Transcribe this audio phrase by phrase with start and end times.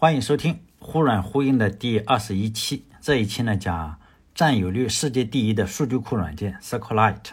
[0.00, 2.84] 欢迎收听忽软忽硬的第二十一期。
[3.00, 3.98] 这一期呢讲
[4.32, 7.30] 占有率世界第一的数据库软件 SQLite。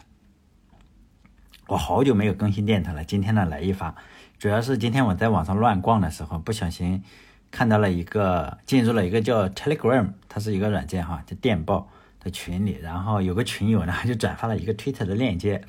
[1.67, 3.93] 我好久没有更新电台了，今天呢来一发。
[4.39, 7.03] 主要是今天我在网上乱逛的时候，不小心
[7.51, 11.87] 看到了一个进入了一个叫 Telegram，它是一个软件哈，叫电报
[12.19, 12.79] 的群里。
[12.81, 15.61] 然后有个群友呢 就转发了一个 Twitter 的链接，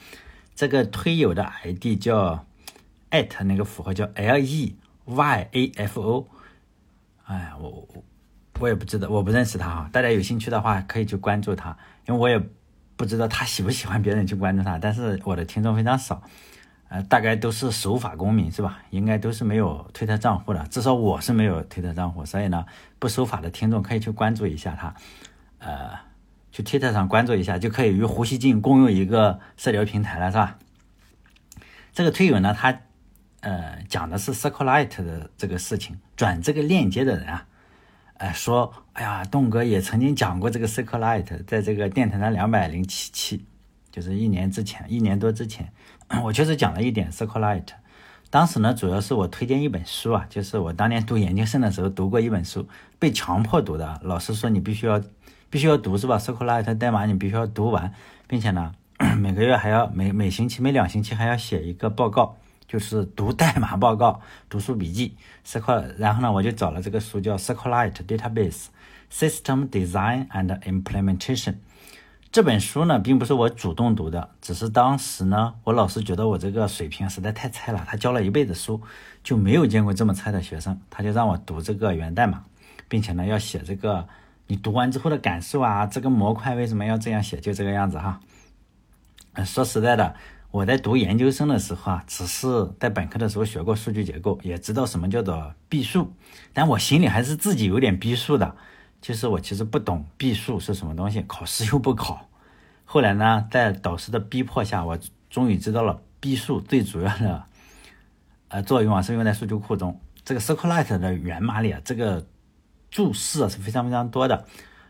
[0.54, 2.46] 这个推友的 ID 叫
[3.10, 6.28] 艾特那个符号叫 L E Y A F O。
[7.26, 8.04] 哎呀，我我
[8.60, 9.90] 我也不知道，我不认识他哈。
[9.92, 11.76] 大家有兴趣的话，可以去关注他，
[12.06, 12.40] 因为我也
[12.96, 14.78] 不知道他喜不喜欢别人去关注他。
[14.78, 16.22] 但是我的听众非常少，
[16.88, 18.78] 呃，大概都是守法公民是吧？
[18.90, 22.64] 应该都是没有推特账户的，至少我是没有推特账户，所以呢，
[23.00, 24.94] 不守法的听众可以去关注一下他，
[25.58, 25.90] 呃，
[26.52, 30.58] 去推特上关注一下，就可以与胡锡进共用一个社交平台了是吧？
[31.92, 32.82] 这个推友呢，他。
[33.46, 37.46] 呃，讲的是 Circleite 的这个事情，转这个链接的人啊，
[38.14, 43.44] 呃，说，哎呀，栋哥也曾经讲过这个 Circleite，在这个电台的两百零七期，
[43.92, 45.72] 就是一年之前，一年多之前，
[46.24, 47.68] 我确实讲了一点 Circleite。
[48.30, 55.00] 当时呢，主要是我推荐一本书啊，就是我当年读研究生的时候读过一本书，被强迫读的，老师说你必须要，
[55.48, 57.94] 必须要读是吧？Circleite 代码你必须要读完，
[58.26, 58.72] 并且呢，
[59.16, 62.36] 每个月还要每每星期每两星期还要写一个报告。
[62.68, 68.66] 就是读代码报告、读书笔记，SQL，然后呢，我就找了这个书，叫《SQLite Database
[69.12, 71.52] System Design and Implementation》。
[72.32, 78.82] 这本书呢，并不是我主动读的，只是当时呢，我老师觉得我这个水平实在太菜了，他教了一辈子书，
[79.22, 82.44] 就没有见过这么菜的学生，他就让我读这个源代码，
[82.88, 84.06] 并且呢，要写这个
[84.48, 88.20] 你读完之后的感受啊，这个模块为什么要这样写，就这个样子哈。
[89.44, 90.14] 说实在的。
[90.50, 92.46] 我在读研究生的时候啊，只是
[92.80, 96.10] 在本科的时候学过数据结构，也知道什么叫做毕数，
[96.52, 98.56] 但我心里还是自己有点逼数的，
[99.02, 102.28] 就是我其实不懂毕数是什么东西，考试又不考。
[102.84, 104.98] 后来呢，在导师的逼迫下，我
[105.28, 107.44] 终于知道了毕数最主要的
[108.48, 110.00] 呃作用啊，是用在数据库中。
[110.24, 112.26] 这个 SQLite 的源码里啊，这个
[112.90, 114.46] 注释是非常非常多的。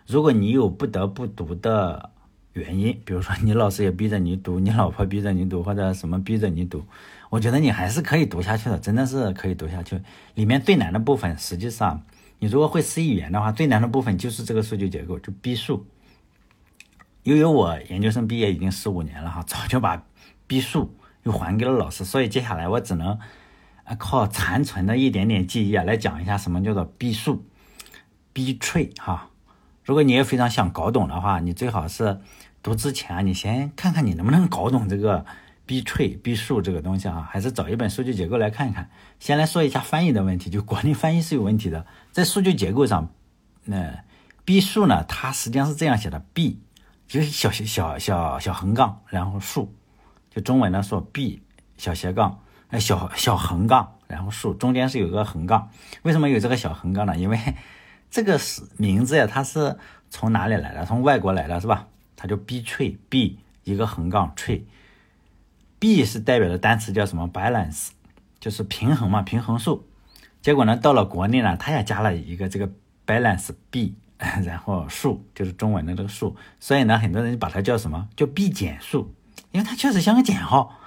[0.07, 2.11] 如果你有不得不读的，
[2.57, 6.83] 原因，比如说你老师也逼着你读，你老婆逼着你读，或者什么逼着你读，
[7.29, 10.01] 我觉得你还是可以读下去的，真的是可以读下去。
[10.35, 12.03] 里面最难的部分，实际上
[12.39, 15.87] 你如果会 C 语言的话，最难的部分就是这个数据结构，就逼数。
[17.25, 20.03] 由于我研究生毕业已经十五年了哈，早就把
[20.47, 23.19] 逼数又还给了老师，所以接下来我只能
[23.99, 27.45] 靠残存的一点点记忆啊来讲一下什么叫做逼数、
[28.33, 29.29] 逼 tree 哈。
[29.85, 32.19] 如果你也非常想搞懂的话，你最好是。
[32.67, 35.25] 读之前，你先看看你能不能搞懂这个
[35.67, 38.91] B tree、B 数这个东西啊，还是找一本数据结构来看一看。
[39.21, 41.87] 先来说一下翻译的问题，就国内翻译是有问题的。
[42.11, 43.09] 在数据结构上，
[43.63, 44.03] 那
[44.45, 46.59] B 数呢，它实际上是这样写的：B
[47.07, 49.73] 就是小小小小横杠，然后数，
[50.29, 51.41] 就中文呢说 B
[51.77, 52.41] 小斜杠，
[52.71, 55.71] 呃小小横杠，然后数，中间是有个横杠。
[56.03, 57.17] 为什么有这个小横杠呢？
[57.17, 57.39] 因为
[58.11, 59.79] 这个是名字呀，它是
[60.11, 60.85] 从哪里来的？
[60.85, 61.87] 从外国来的，是吧？
[62.17, 67.91] 它就 B tree，B 一个横杠 tree，B 是代表的单词叫什么？balance，
[68.41, 69.87] 就是平衡嘛，平衡数。
[70.41, 72.73] 结果呢，到了国内呢，它也加了一个这个
[73.07, 78.09] balance B， 然后数就是中文的这个数，所以呢，很多人把它叫什么？
[78.17, 79.13] 叫 B 减数，
[79.53, 80.79] 因为它确实像个减号。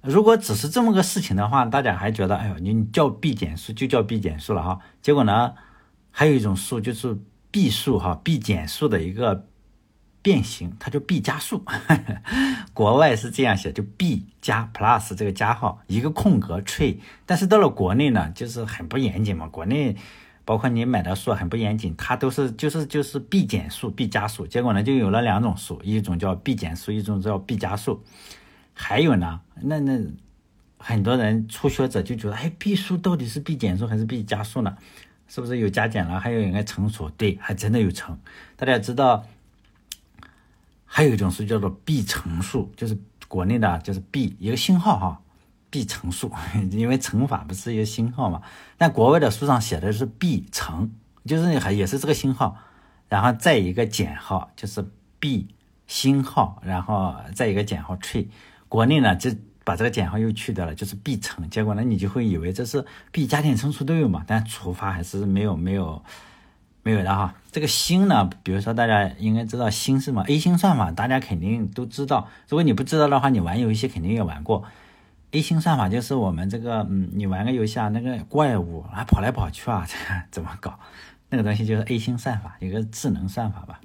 [0.00, 4.78] 如果只是这么个事情的话，大家还觉得，哎呦，你叫 B 减数就叫 B 减数了哈。
[5.02, 5.54] 结果呢，
[6.10, 7.18] 还有一种数就是
[7.50, 9.46] B 数哈，B 减数的一个。
[10.28, 11.64] 变形，它就 b 加数，
[12.74, 19.48] 国外是这样写，就 b 加 plus 这个加号一个空格 tree，但是到了国内呢，就是很不严谨嘛。
[19.48, 19.96] 国内
[20.44, 28.04] 包括你买的数很不严谨，它都是就是就是 b 减数 b 加数，结果呢就有了两种数，一种叫 b 减数，一种叫 b 加数。
[28.74, 29.98] 还有呢，那那
[30.76, 34.76] 很多人初学者就觉得，哎，b 数到底是 b 减数还是 b 加数呢？
[35.26, 36.20] 是不是有加减了？
[36.20, 37.08] 还有应该乘除？
[37.16, 38.18] 对，还真的有乘。
[38.54, 39.24] 大家知道。
[40.98, 42.98] 还有一种数叫做 b 乘数，就是
[43.28, 45.20] 国内的，就是 b 一个星号哈
[45.70, 46.28] ，b 乘数，
[46.72, 48.42] 因为乘法不是一个星号嘛。
[48.76, 50.90] 但国外的书上写的是 b 乘，
[51.24, 52.56] 就是还也是这个星号，
[53.08, 54.84] 然后再一个减号，就是
[55.20, 55.46] b
[55.86, 58.26] 星号，然后再一个减号 tree。
[58.68, 59.30] 国内呢就
[59.62, 61.48] 把这个减号又去掉了，就是 b 乘。
[61.48, 66.02] 结果呢你就会以为这是 b 加减乘除都有嘛，但除法还是没有没有。
[66.82, 72.28] 没有的哈，这个星呢，比如说大家应该知道星是什么？A 星算法大家肯定都知道。
[72.48, 74.64] 如果你不知道的话，你玩游戏肯定也玩过。
[75.32, 79.86] A 星算法就是我们这个，嗯，你玩个游戏啊，那个怪物啊跑来跑去啊，
[80.30, 80.78] 怎么搞？
[81.28, 83.80] 那个东西就是 A 星算法，一个智能算法吧。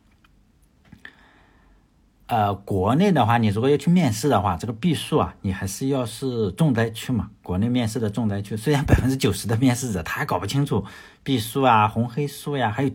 [2.27, 7.29] 呃，国内的话，你如果要去面试的话，这个必数啊，你还是要是重灾区嘛。
[7.43, 10.85] 国内面试的重灾区， 虽然百分之九十的面试者他还搞不清楚
[11.21, 12.91] 必数啊、红黑数呀，还有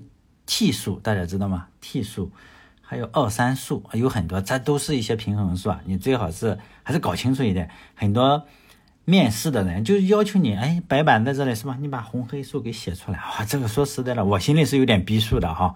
[0.47, 2.33] T 数，大家知道吗？T 数，
[2.81, 5.81] 还有二三数，有很多，这都是一些平衡数啊。
[5.85, 7.69] 你最好是还是搞清楚一点。
[7.95, 8.47] 很多
[9.05, 11.77] 面试的人就要求你，哎，白板在这里是吧？
[11.79, 13.19] 你把红黑数给写出来。
[13.19, 15.75] 哇，这个说实在的，我心里是有点逼数的哈。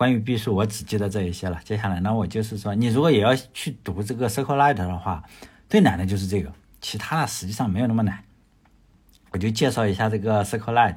[0.00, 1.60] 关于毕数，我只记得这一些了。
[1.62, 5.22] 接下来呢，我就是说，你如果也要去读这个 Circle Light 的话，
[5.68, 6.50] 最难的就是这个，
[6.80, 8.24] 其他的实际上没有那么难。
[9.32, 10.94] 我就介绍一下这个 Circle Light》，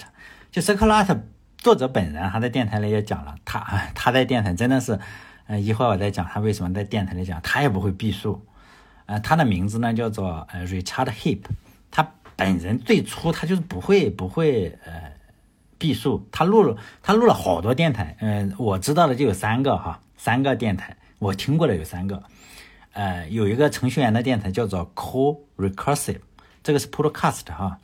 [0.53, 1.19] 就《Circle Light
[1.57, 3.59] 作者本人，他在电台里也讲了，他
[3.93, 4.97] 他在电台真的是，
[5.47, 8.41] 呃，一会儿我再讲他为什么在电台里讲，他也不会毕数。
[9.07, 11.41] 呃，他的名字呢叫做呃 Richard Heap，
[11.91, 15.11] 他本人最初他就是不会不会呃。
[15.83, 22.23] 毕数，他录了，他录了好多电台，嗯，我知道的就有三个哈，三个电台，我听过的有三个，
[22.93, 26.21] 呃，有一个程序员的电台叫做 Co Recursive，
[26.63, 27.77] 这个是 Podcast 哈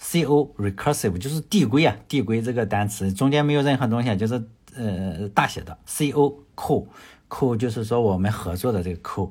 [0.00, 4.40] ，Co Recursive 就是递归啊，递归这个单词中间没有任何东西，就是
[4.76, 5.76] 呃大写的。
[5.88, 6.86] Co Co
[7.28, 9.28] Co 就是说我们合作的这个 Co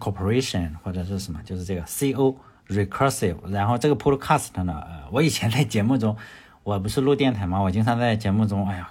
[0.00, 1.82] Corporation 或者是什么，就是这个。
[1.82, 2.34] Co
[2.66, 6.16] Recursive，然后这个 Podcast 呢，呃，我以前在节目中。
[6.62, 7.60] 我不是录电台吗？
[7.60, 8.90] 我经常在节目中，哎呀，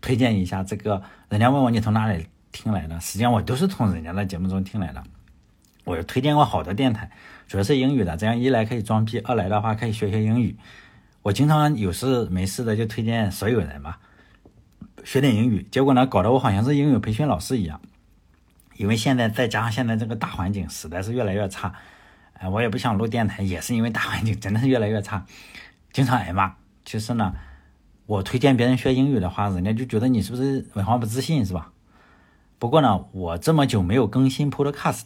[0.00, 1.02] 推荐一下这个。
[1.28, 5.02] 人家问我你从哪里听来的，实际上我都是从人家的节目中听来的。
[5.84, 7.10] 我推荐过好多电台，
[7.46, 10.56] 主要是英语的，这样一来可以装逼，二来的话可以学学英语。
[11.22, 13.96] 我经常有事没事的就推荐所有人嘛，
[15.04, 15.66] 学点英语。
[15.70, 17.80] 结果呢，搞得我好像是英语培训老师一样。
[18.76, 21.72] 因为现在再加上现在这个大环境实在是越来越差，
[22.32, 25.24] 哎，我也不想录电台，也是因为大环境真的是越来越差，
[25.92, 26.54] 经常挨骂。
[26.84, 27.34] 其实呢，
[28.06, 31.72] 我推荐别人学英语的话，人家就觉得你是不是文化不自信，是吧？
[32.58, 35.04] 不过呢，我这么久没有更新 Podcast，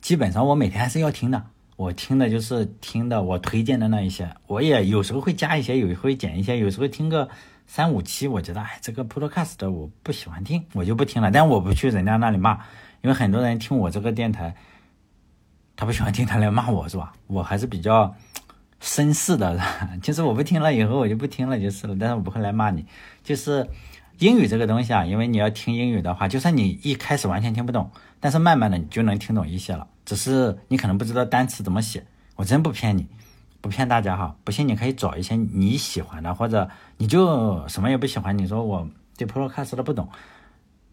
[0.00, 1.44] 基本上我每天还是要听的。
[1.76, 7.28] 我听的就是听的我推荐的那一些，我也有时候会加一些，有时候会减一些，有时候听个
[7.66, 11.30] 三五期，我觉得哎，这个 Podcast 我不喜欢听，我就不听了。
[11.30, 12.54] 但我不去人家那里骂，
[13.02, 14.56] 因为很多人听我这个电台，
[15.76, 17.12] 他不喜欢听，他来骂我是吧？
[17.28, 18.12] 我还是比较。
[18.82, 19.60] 绅士的，
[20.02, 22.86] 其实我不听了以后我就不听了就是了，但是我不会来骂你。
[23.24, 23.68] 就是
[24.18, 27.90] 英语这个东西啊，因为你要听英语的话，就算你一开始完全听不懂，
[28.20, 29.86] 但是慢慢的你就能听懂一些了。
[30.04, 32.06] 只是你可能不知道单词怎么写。
[32.36, 33.06] 我真不骗你，
[33.60, 34.36] 不骗大家哈。
[34.44, 38.38] 不信你可以找一些你喜欢的，或者你就什么也不喜欢。
[38.38, 40.08] 你说我对 Podcast 的不懂，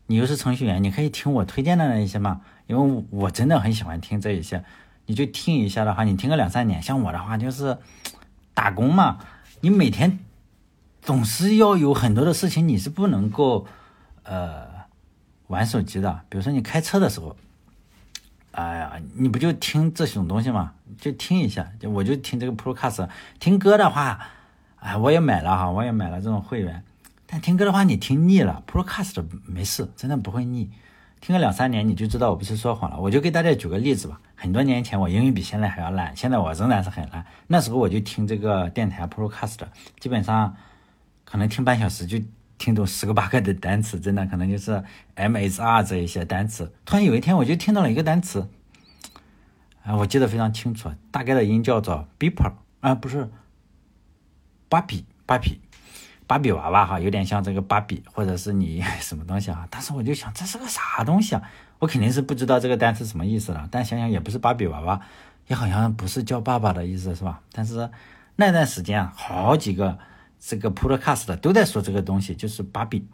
[0.07, 4.63] 你又是程序员，你可以听我推荐的那一些嘛，因为我真的很喜欢听这一些。
[5.05, 6.81] 你就听一下的话，你听个两三年。
[6.81, 7.77] 像我的话，就是
[8.53, 9.19] 打工嘛，
[9.61, 10.19] 你每天
[11.01, 13.67] 总是要有很多的事情，你是不能够
[14.23, 14.67] 呃
[15.47, 16.21] 玩手机的。
[16.29, 17.35] 比如说你开车的时候，
[18.51, 20.73] 哎呀，你不就听这种东西嘛？
[20.99, 23.07] 就听一下，就我就听这个 Podcast。
[23.39, 24.19] 听歌的话，
[24.79, 26.83] 哎，我也买了哈，我也买了这种会员。
[27.27, 30.69] 但听歌的话，你听腻了，Podcast 没事，真的不会腻。
[31.21, 32.99] 听个两三年，你就知道我不是说谎了。
[32.99, 34.21] 我就给大家举个例子吧。
[34.35, 37.25] 很多年前我英语比现在还要烂，现在我仍然是很烂。
[37.47, 39.59] 那时候我就听这个电台 procast，
[39.99, 40.55] 基本上
[41.23, 42.19] 可能听半小时就
[42.57, 44.83] 听懂十个八个的单词，真的可能就是
[45.15, 46.74] M S R 这一些单词。
[46.86, 48.50] 突然有一天我就听到了一个单词，
[49.83, 53.29] 啊，我记得非常清楚，大概的音叫做 Beeper 啊，不是
[54.69, 55.62] 芭比，芭比。
[56.27, 59.67] 芭比娃娃哈，有点像这个芭比，或者是你 什么东西啊？
[59.69, 61.43] 但是我就想，这是个啥东西啊？
[61.79, 63.67] 我肯定是不知道这个单词什么意思了。
[63.72, 65.01] 但想想也不是芭比娃娃，
[65.48, 67.41] 也好像不是叫爸爸的意思，是吧？
[67.51, 67.89] 但是
[68.36, 69.98] 那段时间啊，好几个
[70.39, 73.08] 这个 podcast 都在说这个东西，就是芭比。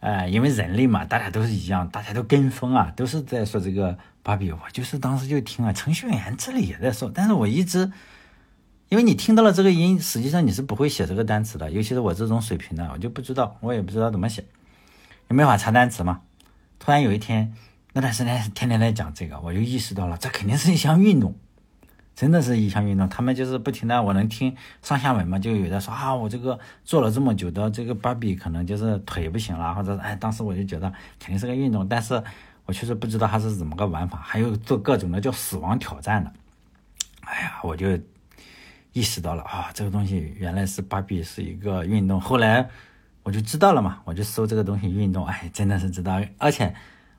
[0.00, 4.52] 呃，因为人类嘛，大家都是一样，大家都跟风啊，都是在说这个芭比。
[4.52, 7.90] 我就是当时就听啊，程序员这里也在说，但是我一直。
[8.90, 14.44] 因为你听到了这个音，实际上你是不会写这个单词的，尤其是我这种水平的，我就不知道，我也不知道怎么写，
[15.30, 16.20] 也没法查单词嘛。
[16.78, 17.54] 突然有一天，
[17.94, 21.34] 那段时间天天在讲这个，我就意识到了，这肯定是一项运动，
[22.14, 23.08] 真的是一项运动。
[23.08, 32.22] 他们就是不停的，我能听上下文嘛，就有的说啊，我这个做了这么久的这个芭比，可能就是腿不行了，或者哎，当时我就觉得肯定是个运动，但是
[32.66, 36.32] 我确实不知道它是怎么个玩法，还有做各种的叫死亡挑战的，
[37.22, 37.98] 哎呀，我就。
[38.96, 42.20] 意识到了啊，这个东西原来是芭比是一个运动。
[42.20, 42.70] 后来
[43.24, 46.22] 我就知道了嘛，我就搜这个东西运动，哎，真的是知道。
[46.38, 46.72] 而且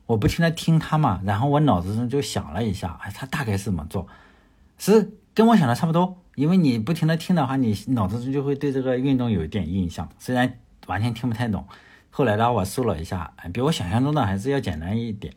[0.05, 4.07] 我不停的听他嘛，然后我脑子中就想了一下，哎，他大概是怎么做？
[4.77, 6.21] 是跟我想的差不多。
[6.35, 11.65] 因为你不停的听的话，你脑子中就会对这个运动有一点印象，虽然完全听不太懂。
[12.09, 15.33] 后来呢，我搜了一下，比我想象中的还是要简单一点。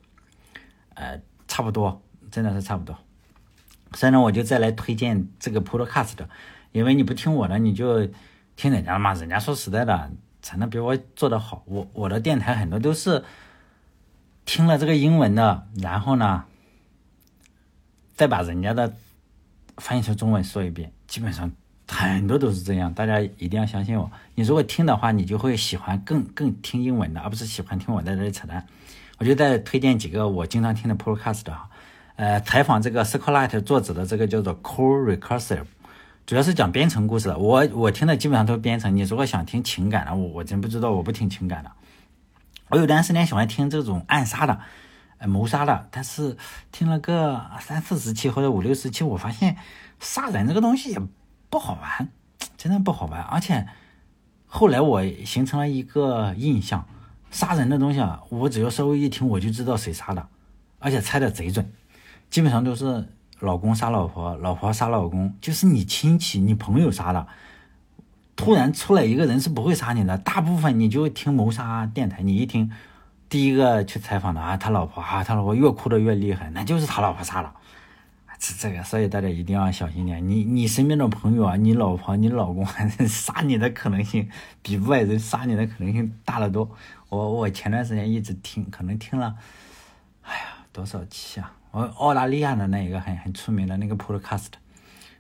[0.95, 2.99] 呃，差不多，真的是差不多。
[3.95, 6.29] 所以呢，我就再来推荐这个 Podcast，的
[6.73, 8.09] 因为你不听我的，你就
[8.57, 9.15] 听人家嘛。
[9.15, 10.11] 人家说实在的，
[10.43, 11.63] 才能比我做的好。
[11.67, 13.23] 我我的电台很多都是
[14.49, 16.45] 听了这个英文的，然后呢，
[18.17, 18.95] 再把人家的。
[19.77, 21.49] 翻译成中文说一遍，基本上
[21.87, 22.93] 很多都是这样。
[22.93, 24.11] 大家一定要相信我。
[24.35, 28.67] 你如果听的话，你就会喜欢更更听英文的，而不是喜欢听我在这里扯淡。
[29.19, 31.71] 我就再推荐几个我经常听的 podcast 哈。
[32.17, 35.67] 呃，采访这个 c i r c l i t 作者的这个叫做 Core Recursive，
[36.27, 37.39] 主要是讲编程故事的。
[37.39, 38.97] 我我听的基本上都是编程。
[38.97, 41.71] 你如果想听情感的，我我真不知道，我不听情感的。
[42.71, 44.61] 我有段时间喜欢听这种暗杀的。
[45.21, 46.37] 呃，谋杀的，但是
[46.71, 49.57] 听了个三四十期或者五六十期，我发现
[49.99, 51.01] 杀人这个东西也
[51.51, 52.09] 不好玩，
[52.57, 53.21] 真的不好玩。
[53.23, 53.67] 而且
[54.47, 56.87] 后来我形成了一个印象，
[57.33, 60.29] 杀人的东西啊，我只要稍微一听，我就知道谁杀的，
[60.79, 61.69] 而且猜的贼准，
[62.31, 63.09] 基本上都是
[63.41, 67.27] 老公杀老婆，老婆杀老公，就是你亲戚、你朋友杀的。
[68.39, 72.71] 突然出来一个人是不会杀你的，大部分你就听谋杀电台，你一听。
[73.29, 77.53] 第一个去采访的啊，他老婆啊，他老婆越哭的越厉害，那就是他老婆杀了，
[78.39, 80.27] 这这个，所以大家一定要小心点。
[80.27, 82.65] 你你身边的朋友啊，你老婆、你老公
[83.09, 84.31] 杀你的可能性
[84.63, 86.71] 比外人杀你的可能性大得多。
[87.09, 89.35] 我我前段时间一直听，可能听了，
[90.23, 91.53] 哎呀，多少期啊？
[91.73, 94.47] 我澳大利亚的那一个很很出名的那个 podcast，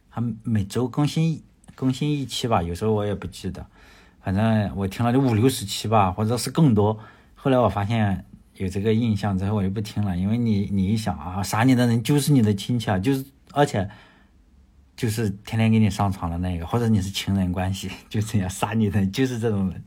[0.08, 1.42] 他每周更新
[1.78, 3.64] 更新一期吧，有时候我也不记得，
[4.20, 6.98] 反正我听了就五六十期吧，或者是更多。
[7.36, 13.88] 后来我发现有这个印象之后，我就不听了，因为你你一想啊，杀你的人就是你的亲戚啊，就是而且
[14.96, 19.80] 就是天天给你上床的那个，或者你是情人关系， 就这样杀你的就是这种人，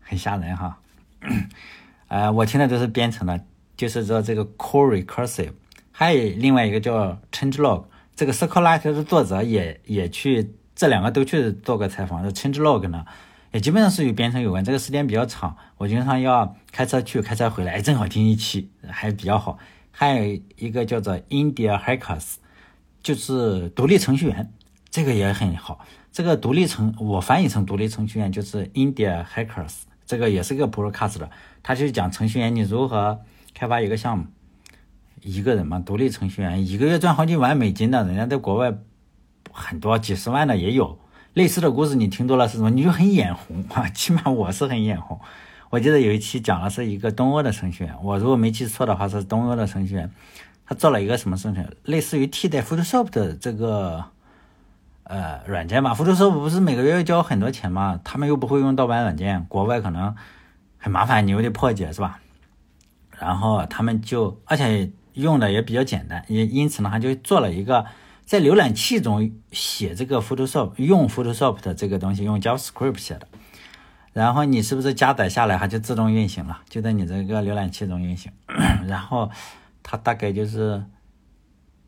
[0.00, 0.78] 很吓人哈。
[2.08, 3.44] 呃，我听的都是编程的，
[3.76, 5.52] 就是说这个 Core Recursive，
[5.92, 7.84] 还有另外一个叫 ChangeLog，
[8.16, 13.04] 这个 SQLite 的作者也也去这两个都去做过采访，这 ChangeLog 呢。
[13.52, 19.58] 也基本上是与编程有关，这个时间比较长，我经常要开车去，开车回来，正好听一期，还比较好。
[19.90, 22.36] 还有一个叫做 India Hackers，
[23.02, 24.50] 就是独立程序员，
[24.88, 25.84] 这个也很好。
[26.10, 31.28] 这个独立程，我翻译成独立程序员就是 India Hackers，这个也是个 Podcast 的，
[31.62, 33.20] 他就讲程序员你如何
[33.52, 34.24] 开发一个项目，
[35.20, 38.72] 一个人嘛，独立程序员一个月赚好几万美金的，人家在国外
[39.60, 40.98] 很多几十万的也有。
[41.34, 42.70] 类似的故事你听多了是什么？
[42.70, 43.88] 你就很眼红啊！
[43.94, 45.20] 起码我是很眼红。
[45.68, 50.10] 我记得有一期讲的是一个东欧的程序员，我如果没记错的话是东欧的程序员，
[50.66, 51.64] 他做了一个什么事情？
[51.84, 54.06] 类似于替代 Photoshop 的这个
[55.04, 58.00] 呃软件嘛？Photoshop 不是每个月要交很多钱吗？
[58.02, 60.16] 他们又不会用盗版软件，国外可能
[60.78, 62.18] 很麻烦，你又得破解是吧？
[63.16, 67.86] 然后他们就而且用的也比较简单，因因此呢，他就做了一个。
[68.30, 73.26] 在浏览器中写这个 Photoshop，用 Photoshop 的这个东西用 JavaScript 写的，
[74.12, 78.30] 然后你是不是加载下来它就自动运行了，就在你这个浏览器中运行，
[78.86, 79.28] 然后
[79.82, 80.84] 它大概就是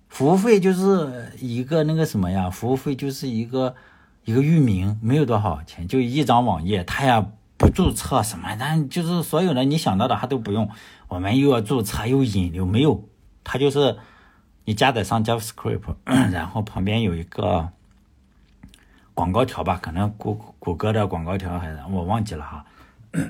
[0.08, 3.76] 服务费就是一个那个什么呀，服务费就是一个
[4.24, 7.24] 一个域名，没有多少钱，就一张网页，它也
[7.56, 10.68] 不注册什么，但就是所有的你想到的它都不用，
[11.06, 13.08] 我们又要注册又引流，没有，
[13.44, 13.96] 它就是。
[14.64, 17.68] 你加载上 JavaScript， 然后旁边有一个
[19.14, 22.64] 广告条吧，可能谷谷歌的广告条还是我忘记了哈。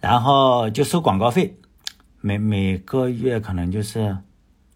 [0.00, 1.56] 然后就收广告费，
[2.20, 4.18] 每每个月可能就是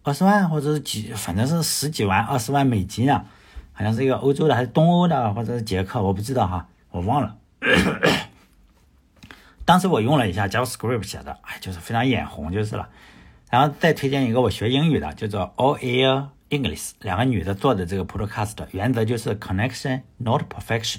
[0.03, 3.25] 二十万或者是几，反正是十几万、二十万美金啊，
[3.73, 7.37] 好像是一个欧洲的还是东欧的或者是捷克，我不知道哈，我忘了。
[9.65, 12.89] 当时我用了一下 JavaScript 写的，哎，就是非常眼红就是了。
[13.51, 20.99] 然后再推荐一个我学英语的，叫做 All Air English，两个女的做的这个 podcast，原则就是 connection not perfection，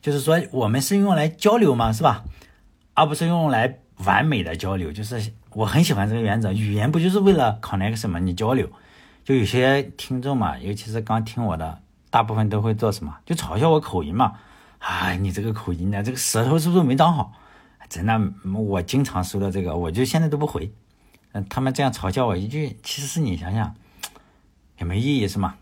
[0.00, 2.24] 就是说我们是用来交流嘛，是吧？
[2.94, 4.90] 而不是用来完美的交流。
[4.90, 8.18] 就是我很喜欢这个原则，语言不就是为了 connection 嘛？
[8.18, 8.70] 你交流，
[9.24, 11.78] 就有些听众嘛，尤其是刚听我的，
[12.08, 13.14] 大部分都会做什么？
[13.26, 14.32] 就嘲笑我口音嘛。
[14.78, 17.32] 啊，你这个口音呢，这个舌头是不是没长好？
[17.88, 18.18] 真的，
[18.52, 20.72] 我经常收到这个，我就现在都不回。
[21.42, 23.74] 他们这样嘲笑我一句，其实是你想想
[24.78, 25.54] 也没意义，是吗？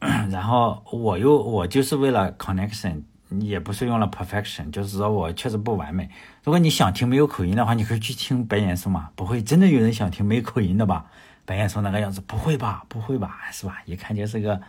[0.30, 3.02] 然后我又我就是为了 connection，
[3.40, 6.08] 也不是用了 perfection，就是说我确实不完美。
[6.44, 11.06] 如果你想听没有口音的话，你可以去听白岩松嘛，不会真的有人想听没口音的吧？
[11.44, 12.84] 白岩松那个样子，不会吧？
[12.88, 13.40] 不会吧？
[13.50, 13.82] 是吧？
[13.86, 14.60] 一看就是个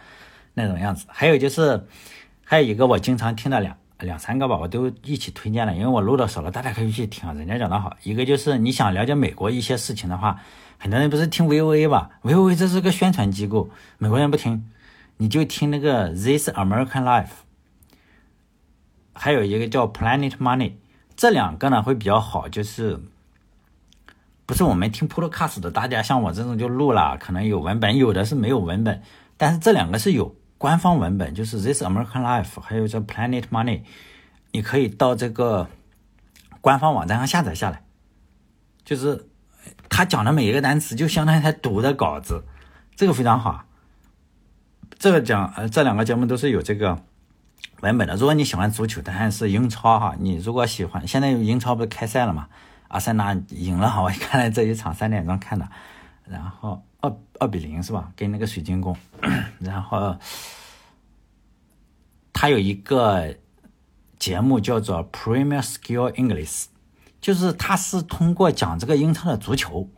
[0.53, 1.05] 那种样子。
[1.09, 1.85] 还有就是，
[2.43, 7.95] 还有一个我经常听的两两三个吧，我都一起推荐了，因为我录的少了，大家可以去听，人家讲的好。
[8.03, 10.39] 一个就是你想了解美国一些事情的话，
[10.77, 14.69] 很多人不是听 VOA 吧？VOA 这是个宣传机构，美国人不听，
[15.17, 17.29] 你就听那个 This American Life，
[19.13, 20.73] 还有一个叫 Planet Money，
[21.15, 22.99] 这两个呢会比较好，就是。
[24.45, 28.99] 不是我们听 Podcast 的，大家像我这种就录了，可能有文本，有的是没有文本，
[29.37, 33.81] 但是这两个是有官方文本，就是 This American Life，还有这 Planet Money，
[34.51, 35.67] 你可以到这个
[36.61, 37.81] 官方网站上下载下来，
[38.83, 39.27] 就是
[39.89, 42.43] 他讲的每一个单词就相当于他读的稿子，
[42.95, 43.63] 这个非常好。
[44.99, 47.01] 这个讲呃这两个节目都是有这个
[47.79, 48.17] 文本的。
[48.17, 52.49] 如果你喜欢足球，当然是英超哈，你如果喜欢，现在英超不是开赛了嘛？
[52.89, 55.69] 阿森纳赢了哈，我看了这一场三点钟看的，
[56.25, 56.83] 然后
[57.39, 58.11] 二比零是吧？
[58.15, 58.95] 跟那个水晶宫，
[59.59, 60.15] 然后
[62.33, 63.35] 他有一个
[64.17, 66.65] 节目叫做 Premier Skill English，
[67.19, 69.89] 就是他是通过讲这个英超的足球，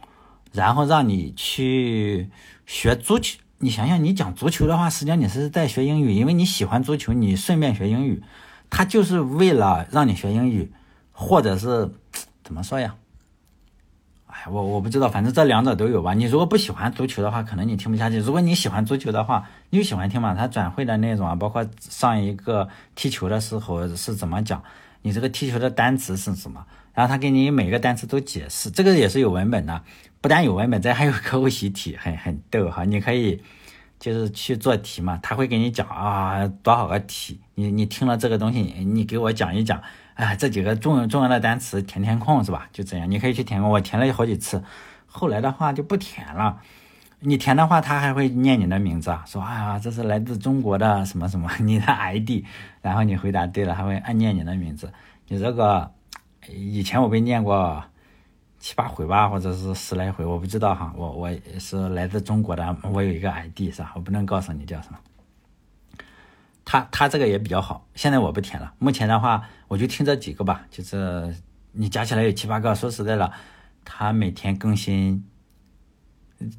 [0.52, 2.30] 然后让你去
[2.66, 3.40] 学足球。
[3.60, 8.24] 你想想，你讲足球的话，实际上你是在学英语，因为你喜欢足球，你顺便学英语。
[8.70, 10.72] 他就是为了让你学英语，
[11.12, 11.94] 或者是。
[12.44, 12.96] 怎么说呀？
[14.50, 16.14] 我我不知道，反正这两者都有吧。
[16.14, 20.34] 你如果不喜欢足球的话，可能你听不下去；如果你喜欢足球的话，你就喜欢听嘛。
[20.34, 24.64] 他转会的内容啊，包括上一个踢球的时候是怎么讲，
[25.02, 29.82] 你这个踢球的单词是什么，然后他给你每个单词都解释，这个也是有文本的。
[30.22, 32.84] 不但有文本，这还有课后习题，很很逗哈。
[32.84, 33.42] 你可以
[34.00, 39.82] 就是去做题嘛，他会给你讲啊多少个题，你你听了这个东西，你给我讲一讲。
[40.22, 42.70] 哎，这几个重重要的单词填填空是吧？
[42.72, 43.68] 就这样，你可以去填空。
[43.72, 44.64] 我填了好几次，
[45.08, 46.62] 后来的话就不填了。
[47.22, 52.44] 你填的话，他还会念你的名字啊，说啊，这是来自中国的什么什么，你的 ID，
[52.84, 54.94] 然后你回答对了，还会按念你的名字。
[55.28, 55.92] 你这个
[56.48, 57.84] 以前我被念过
[58.60, 60.94] 七八回吧，或者是十来回，我不知道哈。
[60.96, 63.92] 我我是来自中国的，我有一个 ID 是吧？
[63.96, 65.00] 我不能告诉你叫什么。
[66.72, 68.72] 他他这个也比较好，现在我不填了。
[68.80, 71.36] 目前的话，我就听这几个吧，就是
[71.74, 72.74] 你加起来有七八个。
[72.74, 73.30] 说实在的，
[73.84, 75.26] 他每天更新，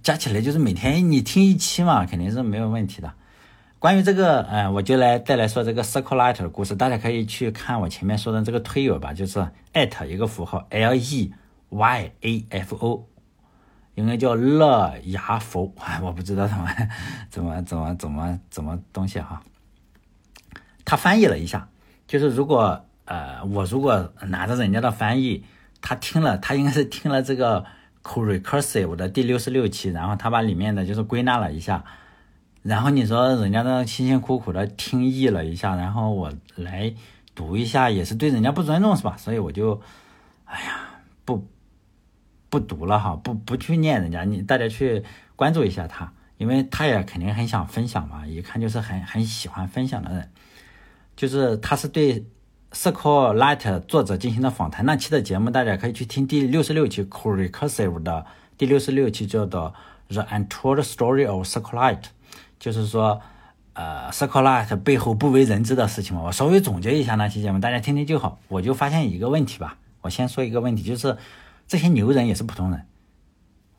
[0.03, 3.11] 加起来就是每天你听一期嘛，肯定是没有问题的。
[3.79, 6.77] 关于这个，嗯，我就来再来说这个 Circle Light 的故事。
[6.77, 11.33] 大家可以去看我前面说的这个推友吧，就是艾特一个符号 L E
[11.71, 13.09] Y A F O，
[13.95, 15.73] 应该叫乐牙佛，
[16.05, 16.69] 我不知道怎么
[17.31, 19.43] 怎么怎么怎么怎么东西哈。
[20.85, 21.69] 他翻译了一下，
[22.07, 25.45] 就是如果呃，我如果拿着人家的翻译，
[25.81, 27.65] 他听了，他应该是听了这个
[28.05, 31.85] Recursive 的第六十六期，然后他把里面的就是归纳了一下，
[32.63, 36.95] 然后你说人家那辛辛苦苦的听译了一下，然后我来
[37.35, 39.17] 读一下，也是对人家不尊重是吧？
[39.17, 39.81] 所以我就，
[40.45, 40.89] 哎呀，
[41.25, 41.49] 不
[42.49, 45.03] 不读了哈，不不去念人家，你大家去
[45.35, 50.31] 关注一下他，因为他也肯定很想分享嘛，一看就是很很喜欢分享的人。
[51.23, 52.27] 就是他是对
[52.73, 58.27] Circle Light 作者进行的访谈，那期的节目大家可以去听第六十六期 Recursive 的
[58.59, 59.73] 第六十六期叫做
[60.09, 62.01] The Untold Story of Circle Light，
[62.59, 63.21] 就是说，
[63.75, 66.25] 呃，Circle Light 背后不为人知的事情嘛。
[66.25, 68.41] 我稍微总结一下那期节目，大家听听就好。
[68.49, 71.17] 我就发现一个问题吧，我先说一个问题，就是
[71.69, 72.83] 这些牛人也是普通人。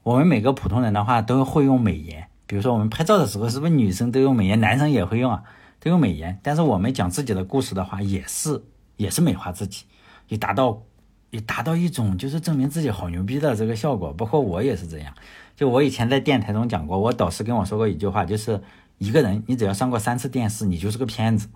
[0.03, 5.43] 我们每个普通人的话都会用美颜，比如说我们拍照的时候，是不是女生都用美颜，男生也会用啊？
[5.83, 8.63] 都用美颜，但是我们讲自己的故事的话，也是
[8.95, 9.83] 也是美化自己，
[10.29, 10.81] 也达到
[11.29, 14.13] 也达到一种就是证明自己好牛逼的这个效果。
[14.13, 15.13] 包括我也是这样，
[15.57, 18.61] 就我以前在电台中讲过，我导师跟我说过一句话，就是
[18.97, 21.49] 一个人你只要上过三次电视，你就是个骗子，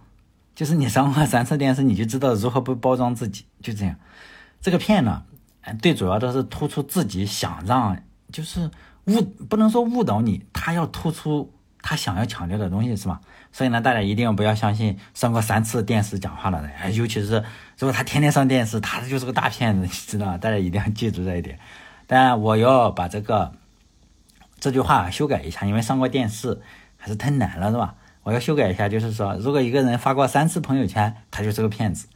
[0.53, 3.95] 就是你上过 三次电视，你就知道如何不包装自己，就这样。
[4.59, 5.23] 这个骗呢，
[5.81, 7.97] 最主要的是突出自己想让，
[8.29, 8.69] 就是
[9.05, 11.53] 误不能说误导你，他要突出。
[11.79, 13.21] 他想要强调的东西是吧？
[13.51, 17.43] 所以呢，大家一定不要相信上过三次电视讲话的人，尤其是
[17.77, 21.57] 如果他天天上电视，他就是个大骗子，你知道大家一定要记住这一点。
[22.05, 23.51] 当然，我要把这个
[24.60, 26.62] 这句话修改一下，因为上过电视
[26.95, 27.95] 还是太难了，是吧？
[28.23, 32.07] 我要修改一下，就是说，如果一个人发过三次朋友圈，他就是个骗子。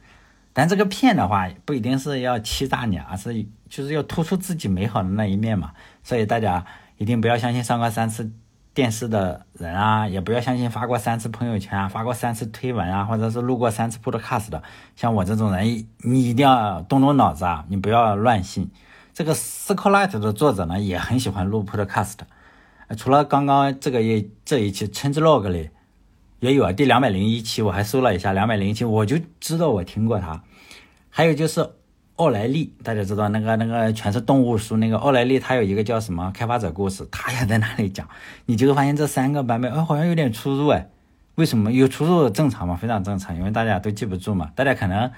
[0.52, 5.72] 但这个骗的话，不一定是要欺诈你，而是就是要突出自己美好的那一面嘛。
[6.04, 6.64] 所以大家
[6.98, 8.30] 一定不要相信上过三次。
[8.74, 14.62] 电视的人啊，也不要相信发过三次朋友圈啊，发过三次推文啊，或者是录过三次 podcast 的，
[14.96, 18.70] 像我这种人，你一定要动动脑子啊，你不要乱信。
[19.12, 22.16] 这个 Circle Light 的作者呢，也很喜欢录 podcast，
[22.96, 25.68] 除了刚刚这个也这一期 Change Log 里
[26.40, 30.42] 也有啊，第两百零一期我还搜了一下，两百零一期我就知道我听过他。
[31.10, 31.70] 还有就是
[32.22, 38.08] 奥莱利，大家知道那个那个全是动物书那个奥莱利，他有一个叫什么开发者故事，他也在那里讲。
[38.46, 40.88] 你就会发现这三个版本，哎，好像有点出入哎。
[41.34, 42.30] 为什么有出入？
[42.30, 44.52] 正常嘛，非常正常，因为大家都记不住嘛。
[44.54, 45.10] 大家可能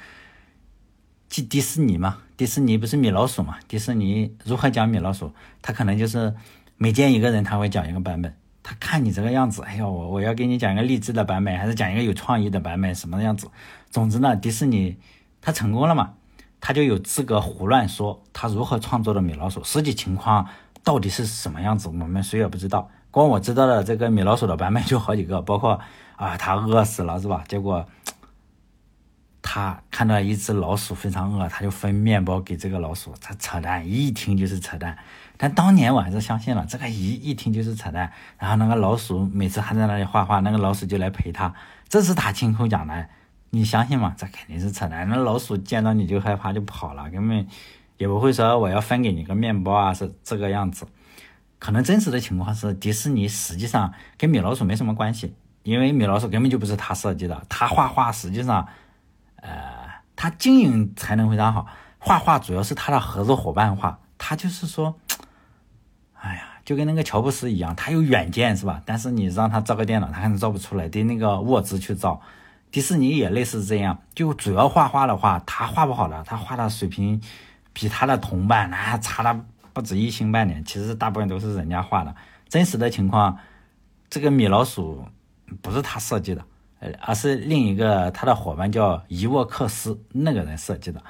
[1.28, 3.58] 记迪士尼嘛，迪士尼不是米老鼠嘛？
[3.68, 5.30] 迪士尼如何讲米老鼠？
[5.60, 6.32] 他可能就是
[6.78, 8.34] 每见一个人，他会讲一个版本。
[8.62, 13.46] 他看你这个样子，哎呀，我我要给你讲一个励志的版本，还是讲一个有创意的版本，什么样子？
[13.90, 14.96] 总之呢，迪士尼。
[15.46, 16.14] 他成功了嘛？
[16.66, 20.48] 他就有资格胡乱说他如何创作的米老鼠，实际情况
[20.82, 22.90] 到底是什么样子，我们谁也不知道。
[23.10, 25.78] 光我知道的这个米老鼠的版本就好几个，包括
[26.16, 27.44] 啊，他饿死了是吧？
[27.46, 27.86] 结果
[29.42, 33.14] 他看到一只老鼠非常饿，他就分面包给这个老鼠。
[33.20, 34.96] 他扯淡，一听就是扯淡。
[35.36, 38.10] 但当年我还是相信了，这个一一听就是扯淡。
[38.38, 41.52] 然后那个老鼠每次还在那里画画，那个老鼠就来陪他。
[41.90, 43.06] 这是他亲口讲的。
[43.54, 44.14] 你相信吗？
[44.18, 45.08] 这肯定是扯淡。
[45.08, 47.46] 那老鼠见到你就害怕就跑了，根本
[47.96, 50.86] 也不会说我要分给你个面包啊，是这个样子。
[51.60, 57.46] 可能真实的情况是，迪士尼实际上跟米老鼠没什么关系，因为米老鼠根本就不是他设计的。
[57.48, 58.66] 他画画实际上，
[59.36, 61.66] 呃，他经营才能非常好。
[61.98, 64.94] 画画主要是他的合作伙伴画，他就是说，
[66.20, 68.82] 哎呀，就跟那个乔布斯一样，他有远见是吧？
[68.84, 72.20] 但是你让他造个电脑，他可能造不出来，得那个沃兹去造。
[72.74, 77.22] 迪士尼也类似这样，就主要画画的话，他画不好的，他画的水平
[77.72, 80.64] 比他的同伴那差了不止一星半点。
[80.64, 82.12] 其实大部分都是人家画的。
[82.48, 83.38] 真实的情况，
[84.10, 85.06] 这个米老鼠
[85.62, 86.44] 不是他设计的，
[86.80, 91.00] 呃，而是另一个他的伙伴叫伊沃克斯那个人设计的。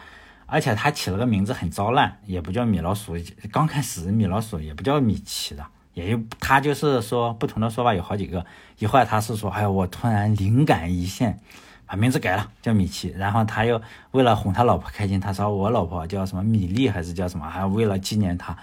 [0.45, 3.17] 而且他起了个名字很糟烂，也不叫米老鼠。
[3.51, 5.65] 刚开始米老鼠也不叫米奇的。
[5.95, 8.45] 也有他就是说不同的说法有好几个，
[8.79, 11.39] 一会儿他是说，哎呀，我突然灵感一现，
[11.87, 13.81] 把名字改了叫米奇，然后他又
[14.11, 18.57] 为了哄他老婆开心，他说我老婆叫什么米粒还是叫什么，还为了纪念他，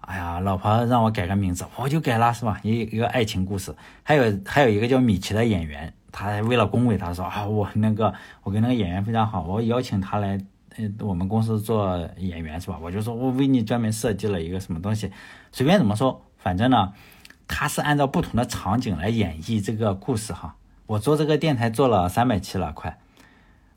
[0.00, 2.58] 哎呀，老婆让我改个名字，我就改了是吧？
[2.64, 10.36] 一一个爱情故事，还有还有一个叫米奇的演员，他为了恭维他说啊，我那个我跟那个演员非常好，我邀请他来
[10.76, 12.78] 呃我们公司做演员是吧？
[12.82, 15.12] 我就说我为你专门设计了一个什么东西，
[15.52, 16.20] 随便怎么说。
[16.42, 16.94] 反正呢，
[17.46, 20.56] 他是按照不同的场景来演绎这个故事哈。
[20.86, 22.98] 我做这个电台做了三百期了，快，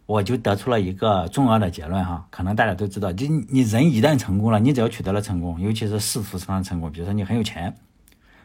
[0.05, 2.25] 我就得出了一个重要的结论哈。
[2.31, 7.75] 可能大家都知道，就你人一旦成功了，你只要取得了成功，尤其是世俗上的成功，比如说你很有钱，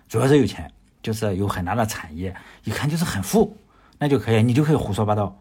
[0.09, 3.57] 主要是有钱，就是有很大的产业，一看就是很富，
[3.99, 5.39] 那就可以，你就可以胡说八道，